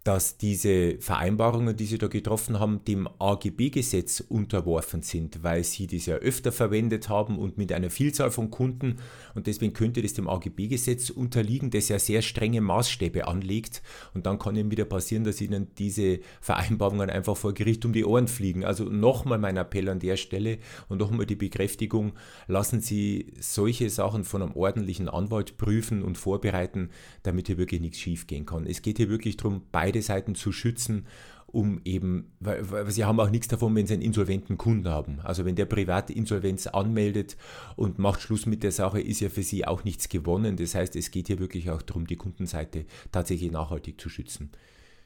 dass 0.06 0.38
diese 0.38 0.98
Vereinbarungen, 1.00 1.76
die 1.76 1.86
sie 1.86 1.98
da 1.98 2.08
getroffen 2.08 2.60
haben, 2.60 2.84
dem 2.86 3.08
AGB-Gesetz 3.20 4.22
unterworfen 4.22 5.02
sind, 5.02 5.44
weil 5.44 5.64
sie 5.66 5.88
das 5.88 6.06
ja 6.06 6.16
öfter 6.16 6.54
verwendet 6.54 7.10
haben 7.10 7.38
und 7.38 7.58
mit 7.58 7.74
einer 7.74 7.90
Vielzahl 7.90 8.32
von 8.32 8.50
Kunden. 8.50 8.96
Und 9.36 9.48
deswegen 9.48 9.74
könnte 9.74 10.02
das 10.02 10.14
dem 10.14 10.30
AGB-Gesetz 10.30 11.10
unterliegen, 11.10 11.70
das 11.70 11.90
ja 11.90 12.00
sehr 12.00 12.22
strenge 12.22 12.62
Maßstäbe 12.62 13.28
anlegt. 13.28 13.82
Und 14.14 14.26
dann 14.26 14.40
kann 14.40 14.56
eben 14.56 14.72
wieder 14.72 14.86
passieren, 14.86 15.26
dass 15.26 15.42
ihnen 15.42 15.68
diese 15.78 16.22
Vereinbarungen 16.40 17.10
einfach 17.10 17.36
vor 17.36 17.54
Gericht 17.54 17.84
um 17.84 17.92
die 17.92 18.06
Ohren 18.06 18.30
fliegen. 18.30 18.64
Also 18.64 18.86
nochmal 18.86 19.38
mein 19.38 19.58
Appell 19.58 19.90
an 19.90 20.00
der 20.00 20.16
Stelle 20.16 20.60
und 20.88 21.00
nochmal 21.00 21.26
die 21.26 21.36
Bekräftigung, 21.36 22.14
lassen 22.48 22.80
Sie 22.80 23.34
solche 23.40 23.90
Sachen 23.90 24.24
von 24.24 24.42
einem 24.42 24.54
ordentlichen 24.54 25.10
Anwalt 25.10 25.58
prüfen 25.58 26.04
und 26.04 26.18
vorbereiten, 26.18 26.90
damit 27.24 27.48
hier 27.48 27.58
wirklich 27.58 27.82
nichts 27.82 28.00
schief 28.00 28.28
gehen 28.28 28.46
kann. 28.46 28.66
Es 28.66 28.82
geht 28.82 28.98
hier 28.98 29.10
wirklich 29.10 29.38
darum, 29.38 29.64
beide 29.72 29.89
beide 29.90 30.02
Seiten 30.04 30.36
zu 30.36 30.52
schützen, 30.52 31.08
um 31.48 31.82
eben, 31.84 32.32
weil, 32.40 32.70
weil 32.70 32.92
sie 32.92 33.06
haben 33.06 33.20
auch 33.20 33.32
nichts 33.32 33.48
davon, 33.48 33.76
wenn 33.76 33.88
sie 33.88 33.96
einen 33.96 34.04
insolventen 34.04 34.58
Kunden 34.60 34.88
haben. 34.88 35.20
Also 35.24 35.46
wenn 35.46 35.56
der 35.56 35.66
private 35.66 36.14
Insolvenz 36.14 36.68
anmeldet 36.68 37.38
und 37.76 37.98
macht 37.98 38.22
Schluss 38.22 38.46
mit 38.46 38.62
der 38.62 38.72
Sache, 38.72 39.02
ist 39.02 39.20
ja 39.20 39.30
für 39.30 39.42
sie 39.42 39.66
auch 39.66 39.84
nichts 39.84 40.10
gewonnen. 40.10 40.58
Das 40.58 40.76
heißt, 40.76 40.96
es 40.96 41.10
geht 41.10 41.26
hier 41.26 41.40
wirklich 41.40 41.72
auch 41.72 41.82
darum, 41.82 42.06
die 42.06 42.18
Kundenseite 42.18 42.86
tatsächlich 43.12 43.52
nachhaltig 43.52 44.00
zu 44.00 44.10
schützen. 44.10 44.52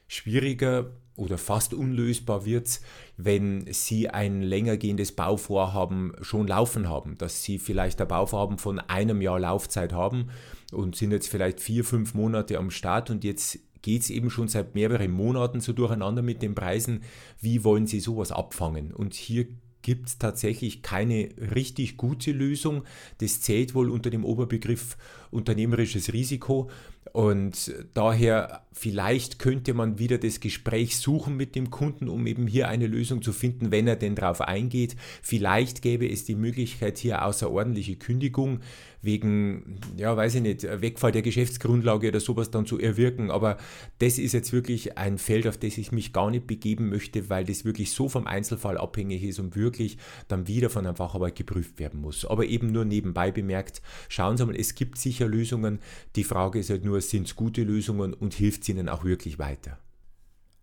Schwieriger 0.06 0.90
oder 1.16 1.38
fast 1.38 1.72
unlösbar 1.72 2.44
wird 2.44 2.66
es, 2.66 2.82
wenn 3.16 3.64
Sie 3.72 4.10
ein 4.10 4.42
länger 4.42 4.76
gehendes 4.76 5.12
Bauvorhaben 5.12 6.12
schon 6.20 6.46
laufen 6.46 6.90
haben, 6.90 7.16
dass 7.16 7.42
Sie 7.42 7.58
vielleicht 7.58 8.02
ein 8.02 8.08
Bauvorhaben 8.08 8.58
von 8.58 8.80
einem 8.80 9.22
Jahr 9.22 9.40
Laufzeit 9.40 9.94
haben 9.94 10.28
und 10.72 10.94
sind 10.94 11.12
jetzt 11.12 11.28
vielleicht 11.28 11.60
vier, 11.60 11.84
fünf 11.84 12.12
Monate 12.12 12.58
am 12.58 12.70
Start 12.70 13.08
und 13.08 13.24
jetzt 13.24 13.60
geht 13.84 14.00
es 14.00 14.08
eben 14.08 14.30
schon 14.30 14.48
seit 14.48 14.74
mehreren 14.74 15.10
Monaten 15.10 15.60
so 15.60 15.74
durcheinander 15.74 16.22
mit 16.22 16.40
den 16.40 16.54
Preisen. 16.54 17.02
Wie 17.38 17.64
wollen 17.64 17.86
Sie 17.86 18.00
sowas 18.00 18.32
abfangen? 18.32 18.94
Und 18.94 19.12
hier 19.12 19.46
gibt 19.82 20.08
es 20.08 20.16
tatsächlich 20.16 20.80
keine 20.80 21.28
richtig 21.54 21.98
gute 21.98 22.32
Lösung. 22.32 22.84
Das 23.18 23.42
zählt 23.42 23.74
wohl 23.74 23.90
unter 23.90 24.08
dem 24.08 24.24
Oberbegriff 24.24 24.96
unternehmerisches 25.34 26.12
Risiko. 26.12 26.70
Und 27.12 27.72
daher 27.92 28.64
vielleicht 28.72 29.38
könnte 29.38 29.72
man 29.72 29.98
wieder 29.98 30.18
das 30.18 30.40
Gespräch 30.40 30.96
suchen 30.96 31.36
mit 31.36 31.54
dem 31.54 31.70
Kunden, 31.70 32.08
um 32.08 32.26
eben 32.26 32.46
hier 32.46 32.68
eine 32.68 32.86
Lösung 32.86 33.22
zu 33.22 33.32
finden, 33.32 33.70
wenn 33.70 33.86
er 33.86 33.96
denn 33.96 34.16
darauf 34.16 34.40
eingeht. 34.40 34.96
Vielleicht 35.22 35.82
gäbe 35.82 36.10
es 36.10 36.24
die 36.24 36.34
Möglichkeit, 36.34 36.98
hier 36.98 37.24
außerordentliche 37.24 37.96
Kündigung 37.96 38.60
wegen, 39.04 39.78
ja, 39.96 40.16
weiß 40.16 40.36
ich 40.36 40.42
nicht, 40.42 40.62
Wegfall 40.64 41.12
der 41.12 41.22
Geschäftsgrundlage 41.22 42.08
oder 42.08 42.20
sowas 42.20 42.50
dann 42.50 42.66
zu 42.66 42.78
erwirken. 42.80 43.30
Aber 43.30 43.58
das 43.98 44.18
ist 44.18 44.32
jetzt 44.32 44.52
wirklich 44.52 44.96
ein 44.98 45.18
Feld, 45.18 45.46
auf 45.46 45.58
das 45.58 45.78
ich 45.78 45.92
mich 45.92 46.12
gar 46.12 46.30
nicht 46.30 46.46
begeben 46.46 46.88
möchte, 46.88 47.28
weil 47.28 47.44
das 47.44 47.64
wirklich 47.64 47.92
so 47.92 48.08
vom 48.08 48.26
Einzelfall 48.26 48.78
abhängig 48.78 49.22
ist 49.22 49.38
und 49.38 49.56
wirklich 49.56 49.98
dann 50.26 50.48
wieder 50.48 50.70
von 50.70 50.86
einem 50.86 50.96
Facharbeit 50.96 51.36
geprüft 51.36 51.78
werden 51.78 52.00
muss. 52.00 52.24
Aber 52.24 52.46
eben 52.46 52.72
nur 52.72 52.84
nebenbei 52.84 53.30
bemerkt, 53.30 53.82
schauen 54.08 54.36
Sie 54.36 54.46
mal, 54.46 54.56
es 54.56 54.74
gibt 54.74 54.98
sicher 54.98 55.23
Lösungen. 55.28 55.80
Die 56.16 56.24
Frage 56.24 56.58
ist 56.58 56.70
halt 56.70 56.84
nur, 56.84 57.00
sind 57.00 57.26
es 57.26 57.36
gute 57.36 57.62
Lösungen 57.62 58.14
und 58.14 58.34
hilft 58.34 58.62
es 58.62 58.68
Ihnen 58.68 58.88
auch 58.88 59.04
wirklich 59.04 59.38
weiter? 59.38 59.78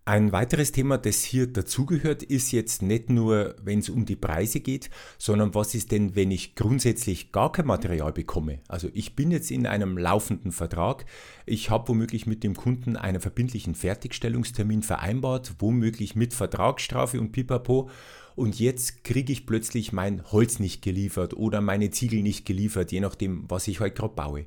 Ein 0.03 0.31
weiteres 0.31 0.71
Thema, 0.71 0.97
das 0.97 1.23
hier 1.23 1.45
dazugehört, 1.45 2.23
ist 2.23 2.51
jetzt 2.51 2.81
nicht 2.81 3.11
nur, 3.11 3.55
wenn 3.61 3.79
es 3.79 3.89
um 3.89 4.07
die 4.07 4.15
Preise 4.15 4.59
geht, 4.59 4.89
sondern 5.19 5.53
was 5.53 5.75
ist 5.75 5.91
denn, 5.91 6.15
wenn 6.15 6.31
ich 6.31 6.55
grundsätzlich 6.55 7.31
gar 7.31 7.51
kein 7.51 7.67
Material 7.67 8.11
bekomme? 8.11 8.61
Also 8.67 8.89
ich 8.95 9.15
bin 9.15 9.29
jetzt 9.29 9.51
in 9.51 9.67
einem 9.67 9.99
laufenden 9.99 10.51
Vertrag, 10.51 11.05
ich 11.45 11.69
habe 11.69 11.89
womöglich 11.89 12.25
mit 12.25 12.43
dem 12.43 12.55
Kunden 12.55 12.97
einen 12.97 13.21
verbindlichen 13.21 13.75
Fertigstellungstermin 13.75 14.81
vereinbart, 14.81 15.53
womöglich 15.59 16.15
mit 16.15 16.33
Vertragsstrafe 16.33 17.19
und 17.19 17.31
Pipapo 17.31 17.87
und 18.35 18.59
jetzt 18.59 19.03
kriege 19.03 19.31
ich 19.31 19.45
plötzlich 19.45 19.93
mein 19.93 20.23
Holz 20.31 20.57
nicht 20.57 20.81
geliefert 20.81 21.35
oder 21.35 21.61
meine 21.61 21.91
Ziegel 21.91 22.23
nicht 22.23 22.45
geliefert, 22.45 22.91
je 22.91 23.01
nachdem, 23.01 23.45
was 23.49 23.67
ich 23.67 23.79
heute 23.79 23.95
gerade 23.95 24.15
baue. 24.15 24.45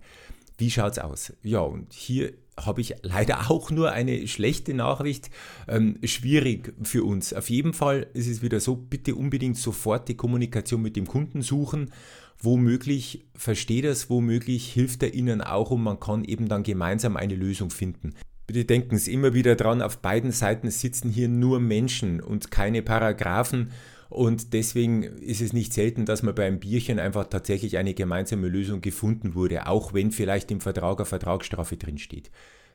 Wie 0.56 0.70
schaut's 0.70 0.98
aus? 0.98 1.32
Ja, 1.42 1.60
und 1.60 1.92
hier 1.92 2.32
habe 2.56 2.80
ich 2.80 2.94
leider 3.02 3.50
auch 3.50 3.70
nur 3.70 3.92
eine 3.92 4.26
schlechte 4.28 4.74
Nachricht. 4.74 5.30
Ähm, 5.68 5.98
schwierig 6.04 6.74
für 6.82 7.04
uns. 7.04 7.32
Auf 7.32 7.50
jeden 7.50 7.72
Fall 7.72 8.06
ist 8.14 8.28
es 8.28 8.42
wieder 8.42 8.60
so, 8.60 8.76
bitte 8.76 9.14
unbedingt 9.14 9.56
sofort 9.56 10.08
die 10.08 10.16
Kommunikation 10.16 10.82
mit 10.82 10.96
dem 10.96 11.06
Kunden 11.06 11.42
suchen. 11.42 11.90
Womöglich 12.38 13.26
versteht 13.34 13.84
er 13.84 13.92
es, 13.92 14.10
womöglich 14.10 14.72
hilft 14.72 15.02
er 15.02 15.14
Ihnen 15.14 15.40
auch 15.40 15.70
und 15.70 15.82
man 15.82 16.00
kann 16.00 16.24
eben 16.24 16.48
dann 16.48 16.62
gemeinsam 16.62 17.16
eine 17.16 17.34
Lösung 17.34 17.70
finden. 17.70 18.14
Bitte 18.46 18.64
denken 18.64 18.98
Sie 18.98 19.12
immer 19.12 19.32
wieder 19.32 19.54
dran, 19.56 19.80
auf 19.80 19.98
beiden 19.98 20.30
Seiten 20.30 20.70
sitzen 20.70 21.10
hier 21.10 21.28
nur 21.28 21.60
Menschen 21.60 22.20
und 22.20 22.50
keine 22.50 22.82
Paragraphen 22.82 23.70
und 24.08 24.52
deswegen 24.52 25.02
ist 25.02 25.40
es 25.40 25.52
nicht 25.52 25.72
selten, 25.72 26.06
dass 26.06 26.22
man 26.22 26.34
beim 26.34 26.60
Bierchen 26.60 26.98
einfach 26.98 27.26
tatsächlich 27.26 27.78
eine 27.78 27.94
gemeinsame 27.94 28.48
Lösung 28.48 28.80
gefunden 28.80 29.34
wurde, 29.34 29.66
auch 29.66 29.94
wenn 29.94 30.12
vielleicht 30.12 30.50
im 30.50 30.60
Vertrag 30.60 30.98
eine 30.98 31.06
Vertragsstrafe 31.06 31.76
drinsteht. 31.76 32.30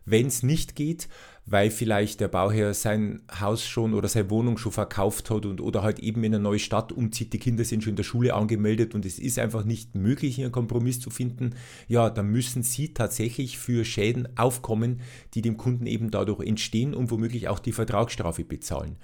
Wenn 0.05 0.27
es 0.27 0.43
nicht 0.43 0.75
geht, 0.75 1.07
weil 1.45 1.71
vielleicht 1.71 2.19
der 2.19 2.27
Bauherr 2.27 2.74
sein 2.74 3.21
Haus 3.39 3.65
schon 3.65 3.93
oder 3.93 4.07
seine 4.07 4.29
Wohnung 4.29 4.57
schon 4.57 4.71
verkauft 4.71 5.29
hat 5.29 5.45
und 5.45 5.62
oder 5.62 5.83
halt 5.83 6.00
eben 6.00 6.24
in 6.24 6.33
eine 6.33 6.43
neue 6.43 6.59
Stadt 6.59 6.91
umzieht, 6.91 7.33
die 7.33 7.39
Kinder 7.39 7.63
sind 7.63 7.83
schon 7.83 7.91
in 7.91 7.95
der 7.95 8.03
Schule 8.03 8.33
angemeldet 8.33 8.95
und 8.95 9.05
es 9.05 9.19
ist 9.19 9.39
einfach 9.39 9.65
nicht 9.65 9.95
möglich, 9.95 10.36
hier 10.36 10.45
einen 10.45 10.51
Kompromiss 10.51 11.00
zu 11.00 11.09
finden, 11.09 11.55
ja, 11.88 12.09
dann 12.09 12.27
müssen 12.27 12.63
Sie 12.63 12.93
tatsächlich 12.93 13.57
für 13.57 13.83
Schäden 13.86 14.27
aufkommen, 14.38 15.01
die 15.33 15.41
dem 15.41 15.57
Kunden 15.57 15.86
eben 15.86 16.12
dadurch 16.12 16.45
entstehen 16.45 16.93
und 16.93 17.12
womöglich 17.12 17.48
auch 17.48 17.59
die 17.59 17.74
Vertragsstrafe 17.74 18.43
bezahlen. 18.43 18.98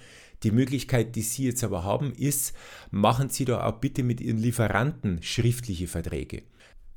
Die 0.44 0.52
Möglichkeit, 0.52 1.16
die 1.16 1.22
Sie 1.22 1.46
jetzt 1.46 1.64
aber 1.64 1.84
haben, 1.84 2.14
ist, 2.14 2.54
machen 2.92 3.30
Sie 3.30 3.46
doch 3.46 3.62
auch 3.62 3.80
bitte 3.80 4.04
mit 4.04 4.22
Ihren 4.22 4.38
Lieferanten 4.38 5.22
schriftliche 5.24 5.88
Verträge 5.88 6.44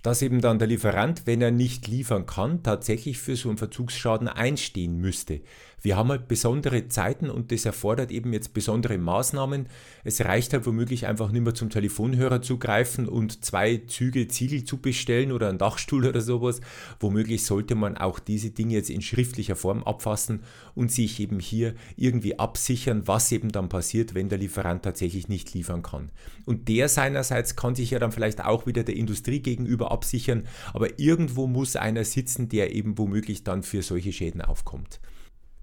dass 0.03 0.23
eben 0.23 0.41
dann 0.41 0.59
der 0.59 0.69
Lieferant, 0.69 1.27
wenn 1.27 1.43
er 1.43 1.51
nicht 1.51 1.89
liefern 1.89 2.27
kann, 2.27 2.63
tatsächlich 2.63 3.19
für 3.19 3.37
so 3.37 3.49
einen 3.49 3.59
Verzugsschaden 3.59 4.29
einstehen 4.29 4.99
müsste. 4.99 5.41
Wir 5.81 5.97
haben 5.97 6.09
halt 6.11 6.27
besondere 6.27 6.89
Zeiten 6.89 7.31
und 7.31 7.53
das 7.53 7.65
erfordert 7.65 8.11
eben 8.11 8.33
jetzt 8.33 8.53
besondere 8.53 8.99
Maßnahmen. 8.99 9.67
Es 10.03 10.21
reicht 10.21 10.53
halt 10.53 10.67
womöglich 10.67 11.07
einfach 11.07 11.31
nicht 11.31 11.43
mehr 11.43 11.55
zum 11.55 11.71
Telefonhörer 11.71 12.43
zu 12.43 12.59
greifen 12.59 13.09
und 13.09 13.45
zwei 13.45 13.83
Züge 13.87 14.27
Ziegel 14.29 14.65
zu 14.65 14.79
bestellen 14.79 15.31
oder 15.31 15.49
einen 15.49 15.59
Dachstuhl 15.59 16.07
oder 16.07 16.21
sowas. 16.21 16.61
Womöglich 16.99 17.45
sollte 17.45 17.77
man 17.77 17.97
auch 17.97 18.19
diese 18.19 18.51
Dinge 18.51 18.75
jetzt 18.75 18.91
in 18.91 19.03
schriftlicher 19.03 19.57
Form 19.57 19.85
abfassen 19.85 20.41
und 20.75 20.91
sich 20.91 21.21
eben 21.21 21.39
hier 21.39 21.75
irgendwie 21.97 22.39
absichern, 22.39 23.07
was 23.07 23.31
eben 23.31 23.53
dann 23.53 23.69
passiert, 23.69 24.15
wenn 24.15 24.29
der 24.29 24.39
Lieferant 24.39 24.83
tatsächlich 24.83 25.29
nicht 25.29 25.55
liefern 25.55 25.83
kann. 25.83 26.11
Und 26.45 26.69
der 26.69 26.89
seinerseits 26.89 27.55
kann 27.55 27.75
sich 27.75 27.91
ja 27.91 27.99
dann 27.99 28.13
vielleicht 28.13 28.45
auch 28.45 28.67
wieder 28.67 28.83
der 28.83 28.97
Industrie 28.97 29.41
gegenüber 29.41 29.93
absichern, 29.93 30.47
aber 30.73 30.99
irgendwo 30.99 31.47
muss 31.47 31.77
einer 31.77 32.05
sitzen, 32.05 32.49
der 32.49 32.75
eben 32.75 32.99
womöglich 32.99 33.45
dann 33.45 33.63
für 33.63 33.83
solche 33.83 34.13
Schäden 34.13 34.41
aufkommt. 34.41 35.01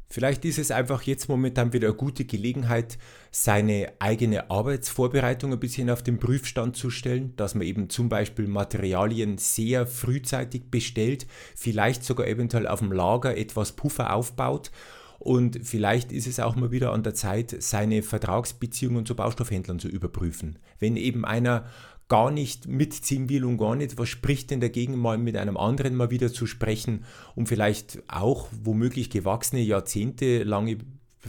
Vielleicht 0.07 0.45
ist 0.45 0.59
es 0.59 0.71
einfach 0.71 1.01
jetzt 1.01 1.29
momentan 1.29 1.73
wieder 1.73 1.87
eine 1.87 1.97
gute 1.97 2.25
Gelegenheit, 2.25 2.97
seine 3.31 3.93
eigene 3.99 4.49
Arbeitsvorbereitung 4.49 5.51
ein 5.51 5.59
bisschen 5.59 5.89
auf 5.89 6.03
den 6.03 6.19
Prüfstand 6.19 6.75
zu 6.75 6.89
stellen, 6.89 7.35
dass 7.35 7.55
man 7.55 7.65
eben 7.65 7.89
zum 7.89 8.07
Beispiel 8.07 8.47
Materialien 8.47 9.37
sehr 9.37 9.87
frühzeitig 9.87 10.69
bestellt, 10.69 11.25
vielleicht 11.55 12.03
sogar 12.03 12.27
eventuell 12.27 12.67
auf 12.67 12.79
dem 12.79 12.91
Lager 12.91 13.35
etwas 13.35 13.73
Puffer 13.73 14.13
aufbaut 14.13 14.71
und 15.19 15.59
vielleicht 15.63 16.11
ist 16.11 16.27
es 16.27 16.39
auch 16.39 16.55
mal 16.55 16.71
wieder 16.71 16.91
an 16.91 17.03
der 17.03 17.13
Zeit, 17.13 17.55
seine 17.59 18.03
Vertragsbeziehungen 18.03 19.05
zu 19.05 19.15
Baustoffhändlern 19.15 19.79
zu 19.79 19.87
überprüfen. 19.87 20.59
Wenn 20.79 20.97
eben 20.97 21.25
einer 21.25 21.65
gar 22.07 22.29
nicht 22.31 22.67
mitziehen 22.67 23.29
will 23.29 23.45
und 23.45 23.57
gar 23.57 23.75
nicht, 23.75 23.97
was 23.97 24.09
spricht 24.09 24.51
denn 24.51 24.61
dagegen, 24.61 24.97
mal 24.97 25.17
mit 25.17 25.35
einem 25.37 25.57
anderen 25.57 25.95
mal 25.95 26.11
wieder 26.11 26.31
zu 26.31 26.45
sprechen, 26.45 27.03
um 27.35 27.47
vielleicht 27.47 28.03
auch 28.07 28.47
womöglich 28.63 29.09
gewachsene, 29.09 29.61
jahrzehntelange 29.61 30.77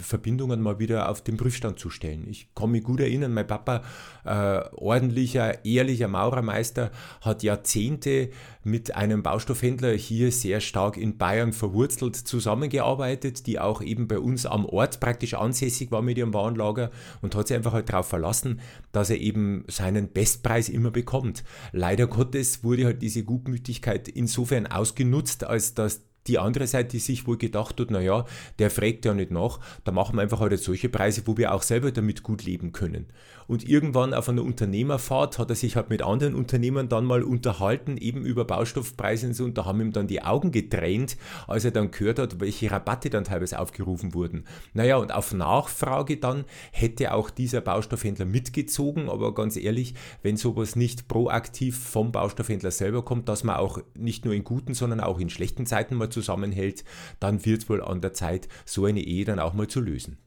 Verbindungen 0.00 0.60
mal 0.60 0.78
wieder 0.78 1.08
auf 1.08 1.22
den 1.22 1.36
Prüfstand 1.36 1.78
zu 1.78 1.90
stellen. 1.90 2.26
Ich 2.28 2.54
kann 2.54 2.70
mich 2.70 2.84
gut 2.84 3.00
erinnern, 3.00 3.32
mein 3.32 3.46
Papa, 3.46 3.82
äh, 4.24 4.60
ordentlicher, 4.74 5.64
ehrlicher 5.64 6.08
Maurermeister, 6.08 6.90
hat 7.20 7.42
Jahrzehnte 7.42 8.30
mit 8.64 8.96
einem 8.96 9.22
Baustoffhändler 9.22 9.92
hier 9.92 10.32
sehr 10.32 10.60
stark 10.60 10.96
in 10.96 11.18
Bayern 11.18 11.52
verwurzelt 11.52 12.16
zusammengearbeitet, 12.16 13.46
die 13.46 13.60
auch 13.60 13.80
eben 13.80 14.08
bei 14.08 14.18
uns 14.18 14.44
am 14.44 14.66
Ort 14.66 14.98
praktisch 15.00 15.34
ansässig 15.34 15.90
war 15.92 16.02
mit 16.02 16.18
ihrem 16.18 16.34
Warenlager 16.34 16.90
und 17.22 17.34
hat 17.34 17.48
sich 17.48 17.56
einfach 17.56 17.72
halt 17.72 17.88
darauf 17.88 18.08
verlassen, 18.08 18.60
dass 18.92 19.10
er 19.10 19.20
eben 19.20 19.64
seinen 19.68 20.12
Bestpreis 20.12 20.68
immer 20.68 20.90
bekommt. 20.90 21.44
Leider 21.72 22.06
Gottes 22.06 22.64
wurde 22.64 22.86
halt 22.86 23.02
diese 23.02 23.22
Gutmütigkeit 23.22 24.08
insofern 24.08 24.66
ausgenutzt, 24.66 25.44
als 25.44 25.74
dass 25.74 26.05
die 26.28 26.38
andere 26.38 26.66
Seite, 26.66 26.90
die 26.90 26.99
sich 26.99 27.26
wohl 27.26 27.38
gedacht 27.38 27.80
hat, 27.80 27.90
naja, 27.90 28.25
der 28.59 28.71
fragt 28.71 29.04
ja 29.04 29.14
nicht 29.14 29.30
nach, 29.30 29.61
da 29.85 29.92
machen 29.92 30.16
wir 30.16 30.23
einfach 30.23 30.40
halt 30.40 30.59
solche 30.59 30.88
Preise, 30.88 31.23
wo 31.26 31.37
wir 31.37 31.52
auch 31.52 31.62
selber 31.62 31.92
damit 31.92 32.23
gut 32.23 32.45
leben 32.45 32.73
können. 32.73 33.06
Und 33.47 33.68
irgendwann 33.68 34.12
auf 34.12 34.28
einer 34.28 34.42
Unternehmerfahrt 34.42 35.38
hat 35.38 35.50
er 35.50 35.56
sich 35.56 35.76
halt 35.76 35.88
mit 35.88 36.02
anderen 36.02 36.35
Unternehmern 36.35 36.88
dann 36.88 37.04
mal 37.04 37.23
unterhalten, 37.23 37.97
eben 37.97 38.25
über 38.25 38.45
Baustoffpreise 38.45 39.28
und 39.28 39.35
so, 39.35 39.45
und 39.45 39.56
da 39.56 39.64
haben 39.64 39.80
ihm 39.80 39.92
dann 39.92 40.09
die 40.09 40.23
Augen 40.23 40.50
getränt, 40.50 41.16
als 41.47 41.64
er 41.64 41.71
dann 41.71 41.90
gehört 41.90 42.18
hat, 42.18 42.40
welche 42.40 42.71
Rabatte 42.71 43.09
dann 43.09 43.25
teilweise 43.25 43.59
aufgerufen 43.61 44.14
wurden. 44.14 44.45
Naja, 44.75 44.97
und 44.97 45.14
auf 45.14 45.33
Nachfrage 45.33 46.16
dann 46.16 46.45
hätte 46.73 47.14
auch 47.14 47.30
dieser 47.30 47.61
Baustoffhändler 47.61 48.26
mitgezogen, 48.26 49.09
aber 49.09 49.33
ganz 49.35 49.56
ehrlich, 49.56 49.95
wenn 50.23 50.37
sowas 50.37 50.75
nicht 50.75 51.06
proaktiv 51.06 51.78
vom 51.78 52.11
Baustoffhändler 52.11 52.71
selber 52.71 53.04
kommt, 53.04 53.28
dass 53.28 53.45
man 53.45 53.56
auch 53.56 53.78
nicht 53.95 54.25
nur 54.25 54.35
in 54.35 54.45
guten, 54.45 54.75
sondern 54.75 55.00
auch 55.00 55.21
in 55.21 55.30
schlechten 55.30 55.66
Zeiten 55.66 55.95
mal 55.95 56.11
zusammenhält, 56.20 56.85
dann 57.20 57.44
wird 57.44 57.62
es 57.62 57.68
wohl 57.68 57.82
an 57.82 58.00
der 58.00 58.14
Zeit, 58.14 58.49
so 58.64 58.85
eine 58.87 59.02
Ehe 59.02 59.25
dann 59.25 59.38
auch 59.38 59.54
mal 59.54 59.68
zu 59.68 59.80
lösen. 59.80 60.18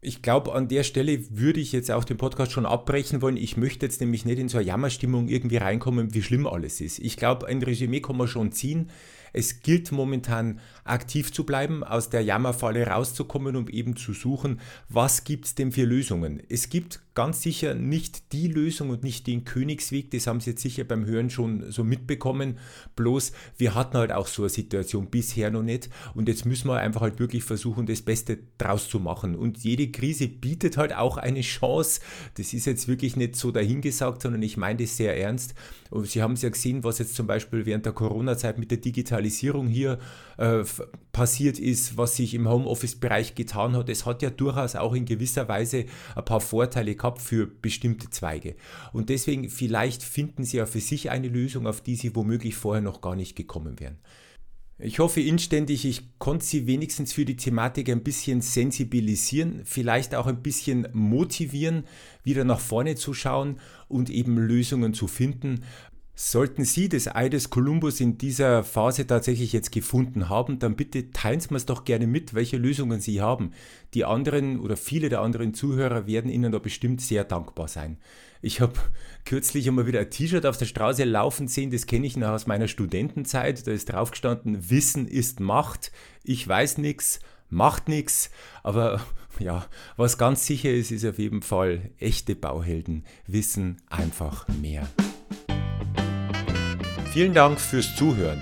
Ich 0.00 0.22
glaube, 0.22 0.54
an 0.54 0.68
der 0.68 0.84
Stelle 0.84 1.18
würde 1.30 1.58
ich 1.58 1.72
jetzt 1.72 1.90
auch 1.90 2.04
den 2.04 2.18
Podcast 2.18 2.52
schon 2.52 2.66
abbrechen 2.66 3.20
wollen. 3.20 3.36
Ich 3.36 3.56
möchte 3.56 3.84
jetzt 3.84 4.00
nämlich 4.00 4.24
nicht 4.24 4.38
in 4.38 4.48
so 4.48 4.58
eine 4.58 4.66
Jammerstimmung 4.68 5.26
irgendwie 5.26 5.56
reinkommen, 5.56 6.14
wie 6.14 6.22
schlimm 6.22 6.46
alles 6.46 6.80
ist. 6.80 7.00
Ich 7.00 7.16
glaube, 7.16 7.48
ein 7.48 7.60
Resümee 7.60 8.00
kann 8.00 8.16
man 8.16 8.28
schon 8.28 8.52
ziehen. 8.52 8.90
Es 9.32 9.62
gilt 9.62 9.92
momentan 9.92 10.60
aktiv 10.84 11.32
zu 11.32 11.44
bleiben, 11.44 11.84
aus 11.84 12.10
der 12.10 12.22
Jammerfalle 12.22 12.86
rauszukommen 12.86 13.56
und 13.56 13.70
eben 13.70 13.96
zu 13.96 14.12
suchen, 14.12 14.60
was 14.88 15.24
gibt 15.24 15.46
es 15.46 15.54
denn 15.54 15.72
für 15.72 15.84
Lösungen. 15.84 16.42
Es 16.48 16.68
gibt 16.68 17.00
ganz 17.14 17.42
sicher 17.42 17.74
nicht 17.74 18.32
die 18.32 18.46
Lösung 18.46 18.90
und 18.90 19.02
nicht 19.02 19.26
den 19.26 19.44
Königsweg, 19.44 20.10
das 20.12 20.28
haben 20.28 20.40
Sie 20.40 20.50
jetzt 20.50 20.62
sicher 20.62 20.84
beim 20.84 21.04
Hören 21.04 21.30
schon 21.30 21.70
so 21.72 21.82
mitbekommen. 21.82 22.58
Bloß 22.94 23.32
wir 23.56 23.74
hatten 23.74 23.96
halt 23.98 24.12
auch 24.12 24.28
so 24.28 24.42
eine 24.42 24.50
Situation 24.50 25.10
bisher 25.10 25.50
noch 25.50 25.64
nicht 25.64 25.90
und 26.14 26.28
jetzt 26.28 26.46
müssen 26.46 26.68
wir 26.68 26.78
einfach 26.78 27.00
halt 27.00 27.18
wirklich 27.18 27.42
versuchen, 27.42 27.86
das 27.86 28.02
Beste 28.02 28.38
draus 28.56 28.88
zu 28.88 29.00
machen. 29.00 29.34
Und 29.34 29.58
jede 29.64 29.90
Krise 29.90 30.28
bietet 30.28 30.76
halt 30.76 30.94
auch 30.94 31.16
eine 31.16 31.40
Chance. 31.40 32.00
Das 32.34 32.52
ist 32.52 32.66
jetzt 32.66 32.86
wirklich 32.86 33.16
nicht 33.16 33.34
so 33.36 33.50
dahingesagt, 33.50 34.22
sondern 34.22 34.42
ich 34.42 34.56
meine 34.56 34.78
das 34.78 34.96
sehr 34.96 35.18
ernst. 35.18 35.54
Und 35.90 36.06
Sie 36.06 36.22
haben 36.22 36.34
es 36.34 36.42
ja 36.42 36.50
gesehen, 36.50 36.84
was 36.84 36.98
jetzt 36.98 37.16
zum 37.16 37.26
Beispiel 37.26 37.66
während 37.66 37.84
der 37.84 37.94
Corona-Zeit 37.94 38.58
mit 38.58 38.70
der 38.70 38.80
Digitalisierung 39.18 39.68
hier 39.68 39.98
äh, 40.36 40.64
passiert 41.12 41.58
ist, 41.58 41.96
was 41.96 42.16
sich 42.16 42.34
im 42.34 42.48
Homeoffice-Bereich 42.48 43.34
getan 43.34 43.76
hat. 43.76 43.88
Es 43.88 44.06
hat 44.06 44.22
ja 44.22 44.30
durchaus 44.30 44.76
auch 44.76 44.94
in 44.94 45.04
gewisser 45.04 45.48
Weise 45.48 45.86
ein 46.14 46.24
paar 46.24 46.40
Vorteile 46.40 46.94
gehabt 46.94 47.20
für 47.20 47.46
bestimmte 47.46 48.10
Zweige. 48.10 48.54
Und 48.92 49.08
deswegen 49.08 49.48
vielleicht 49.48 50.02
finden 50.02 50.44
Sie 50.44 50.58
ja 50.58 50.66
für 50.66 50.80
sich 50.80 51.10
eine 51.10 51.28
Lösung, 51.28 51.66
auf 51.66 51.80
die 51.80 51.96
Sie 51.96 52.14
womöglich 52.14 52.54
vorher 52.54 52.82
noch 52.82 53.00
gar 53.00 53.16
nicht 53.16 53.36
gekommen 53.36 53.80
wären. 53.80 53.98
Ich 54.80 55.00
hoffe 55.00 55.20
inständig, 55.20 55.84
ich 55.84 56.18
konnte 56.18 56.46
Sie 56.46 56.68
wenigstens 56.68 57.12
für 57.12 57.24
die 57.24 57.34
Thematik 57.34 57.90
ein 57.90 58.04
bisschen 58.04 58.40
sensibilisieren, 58.40 59.62
vielleicht 59.64 60.14
auch 60.14 60.28
ein 60.28 60.40
bisschen 60.40 60.86
motivieren, 60.92 61.82
wieder 62.22 62.44
nach 62.44 62.60
vorne 62.60 62.94
zu 62.94 63.12
schauen 63.12 63.58
und 63.88 64.08
eben 64.08 64.38
Lösungen 64.38 64.94
zu 64.94 65.08
finden. 65.08 65.64
Sollten 66.20 66.64
Sie 66.64 66.88
das 66.88 67.06
Ei 67.06 67.28
des 67.28 67.48
Kolumbus 67.48 68.00
in 68.00 68.18
dieser 68.18 68.64
Phase 68.64 69.06
tatsächlich 69.06 69.52
jetzt 69.52 69.70
gefunden 69.70 70.28
haben, 70.28 70.58
dann 70.58 70.74
bitte 70.74 71.12
teilen 71.12 71.38
Sie 71.38 71.46
mir 71.50 71.58
es 71.58 71.64
doch 71.64 71.84
gerne 71.84 72.08
mit, 72.08 72.34
welche 72.34 72.56
Lösungen 72.56 73.00
Sie 73.00 73.20
haben. 73.20 73.52
Die 73.94 74.04
anderen 74.04 74.58
oder 74.58 74.76
viele 74.76 75.10
der 75.10 75.20
anderen 75.20 75.54
Zuhörer 75.54 76.08
werden 76.08 76.28
Ihnen 76.28 76.50
da 76.50 76.58
bestimmt 76.58 77.00
sehr 77.00 77.22
dankbar 77.22 77.68
sein. 77.68 77.98
Ich 78.42 78.60
habe 78.60 78.72
kürzlich 79.26 79.68
einmal 79.68 79.86
wieder 79.86 80.00
ein 80.00 80.10
T-Shirt 80.10 80.44
auf 80.44 80.56
der 80.56 80.66
Straße 80.66 81.04
laufen 81.04 81.46
sehen, 81.46 81.70
das 81.70 81.86
kenne 81.86 82.08
ich 82.08 82.16
noch 82.16 82.30
aus 82.30 82.48
meiner 82.48 82.66
Studentenzeit. 82.66 83.64
Da 83.64 83.70
ist 83.70 83.92
drauf 83.92 84.10
gestanden, 84.10 84.70
Wissen 84.70 85.06
ist 85.06 85.38
Macht. 85.38 85.92
Ich 86.24 86.48
weiß 86.48 86.78
nichts, 86.78 87.20
macht 87.48 87.88
nichts, 87.88 88.32
aber 88.64 89.00
ja, 89.38 89.66
was 89.96 90.18
ganz 90.18 90.46
sicher 90.46 90.72
ist, 90.72 90.90
ist 90.90 91.06
auf 91.06 91.20
jeden 91.20 91.42
Fall, 91.42 91.92
echte 92.00 92.34
Bauhelden 92.34 93.04
wissen 93.28 93.76
einfach 93.88 94.48
mehr. 94.60 94.88
Vielen 97.18 97.34
Dank 97.34 97.58
fürs 97.58 97.96
Zuhören. 97.96 98.40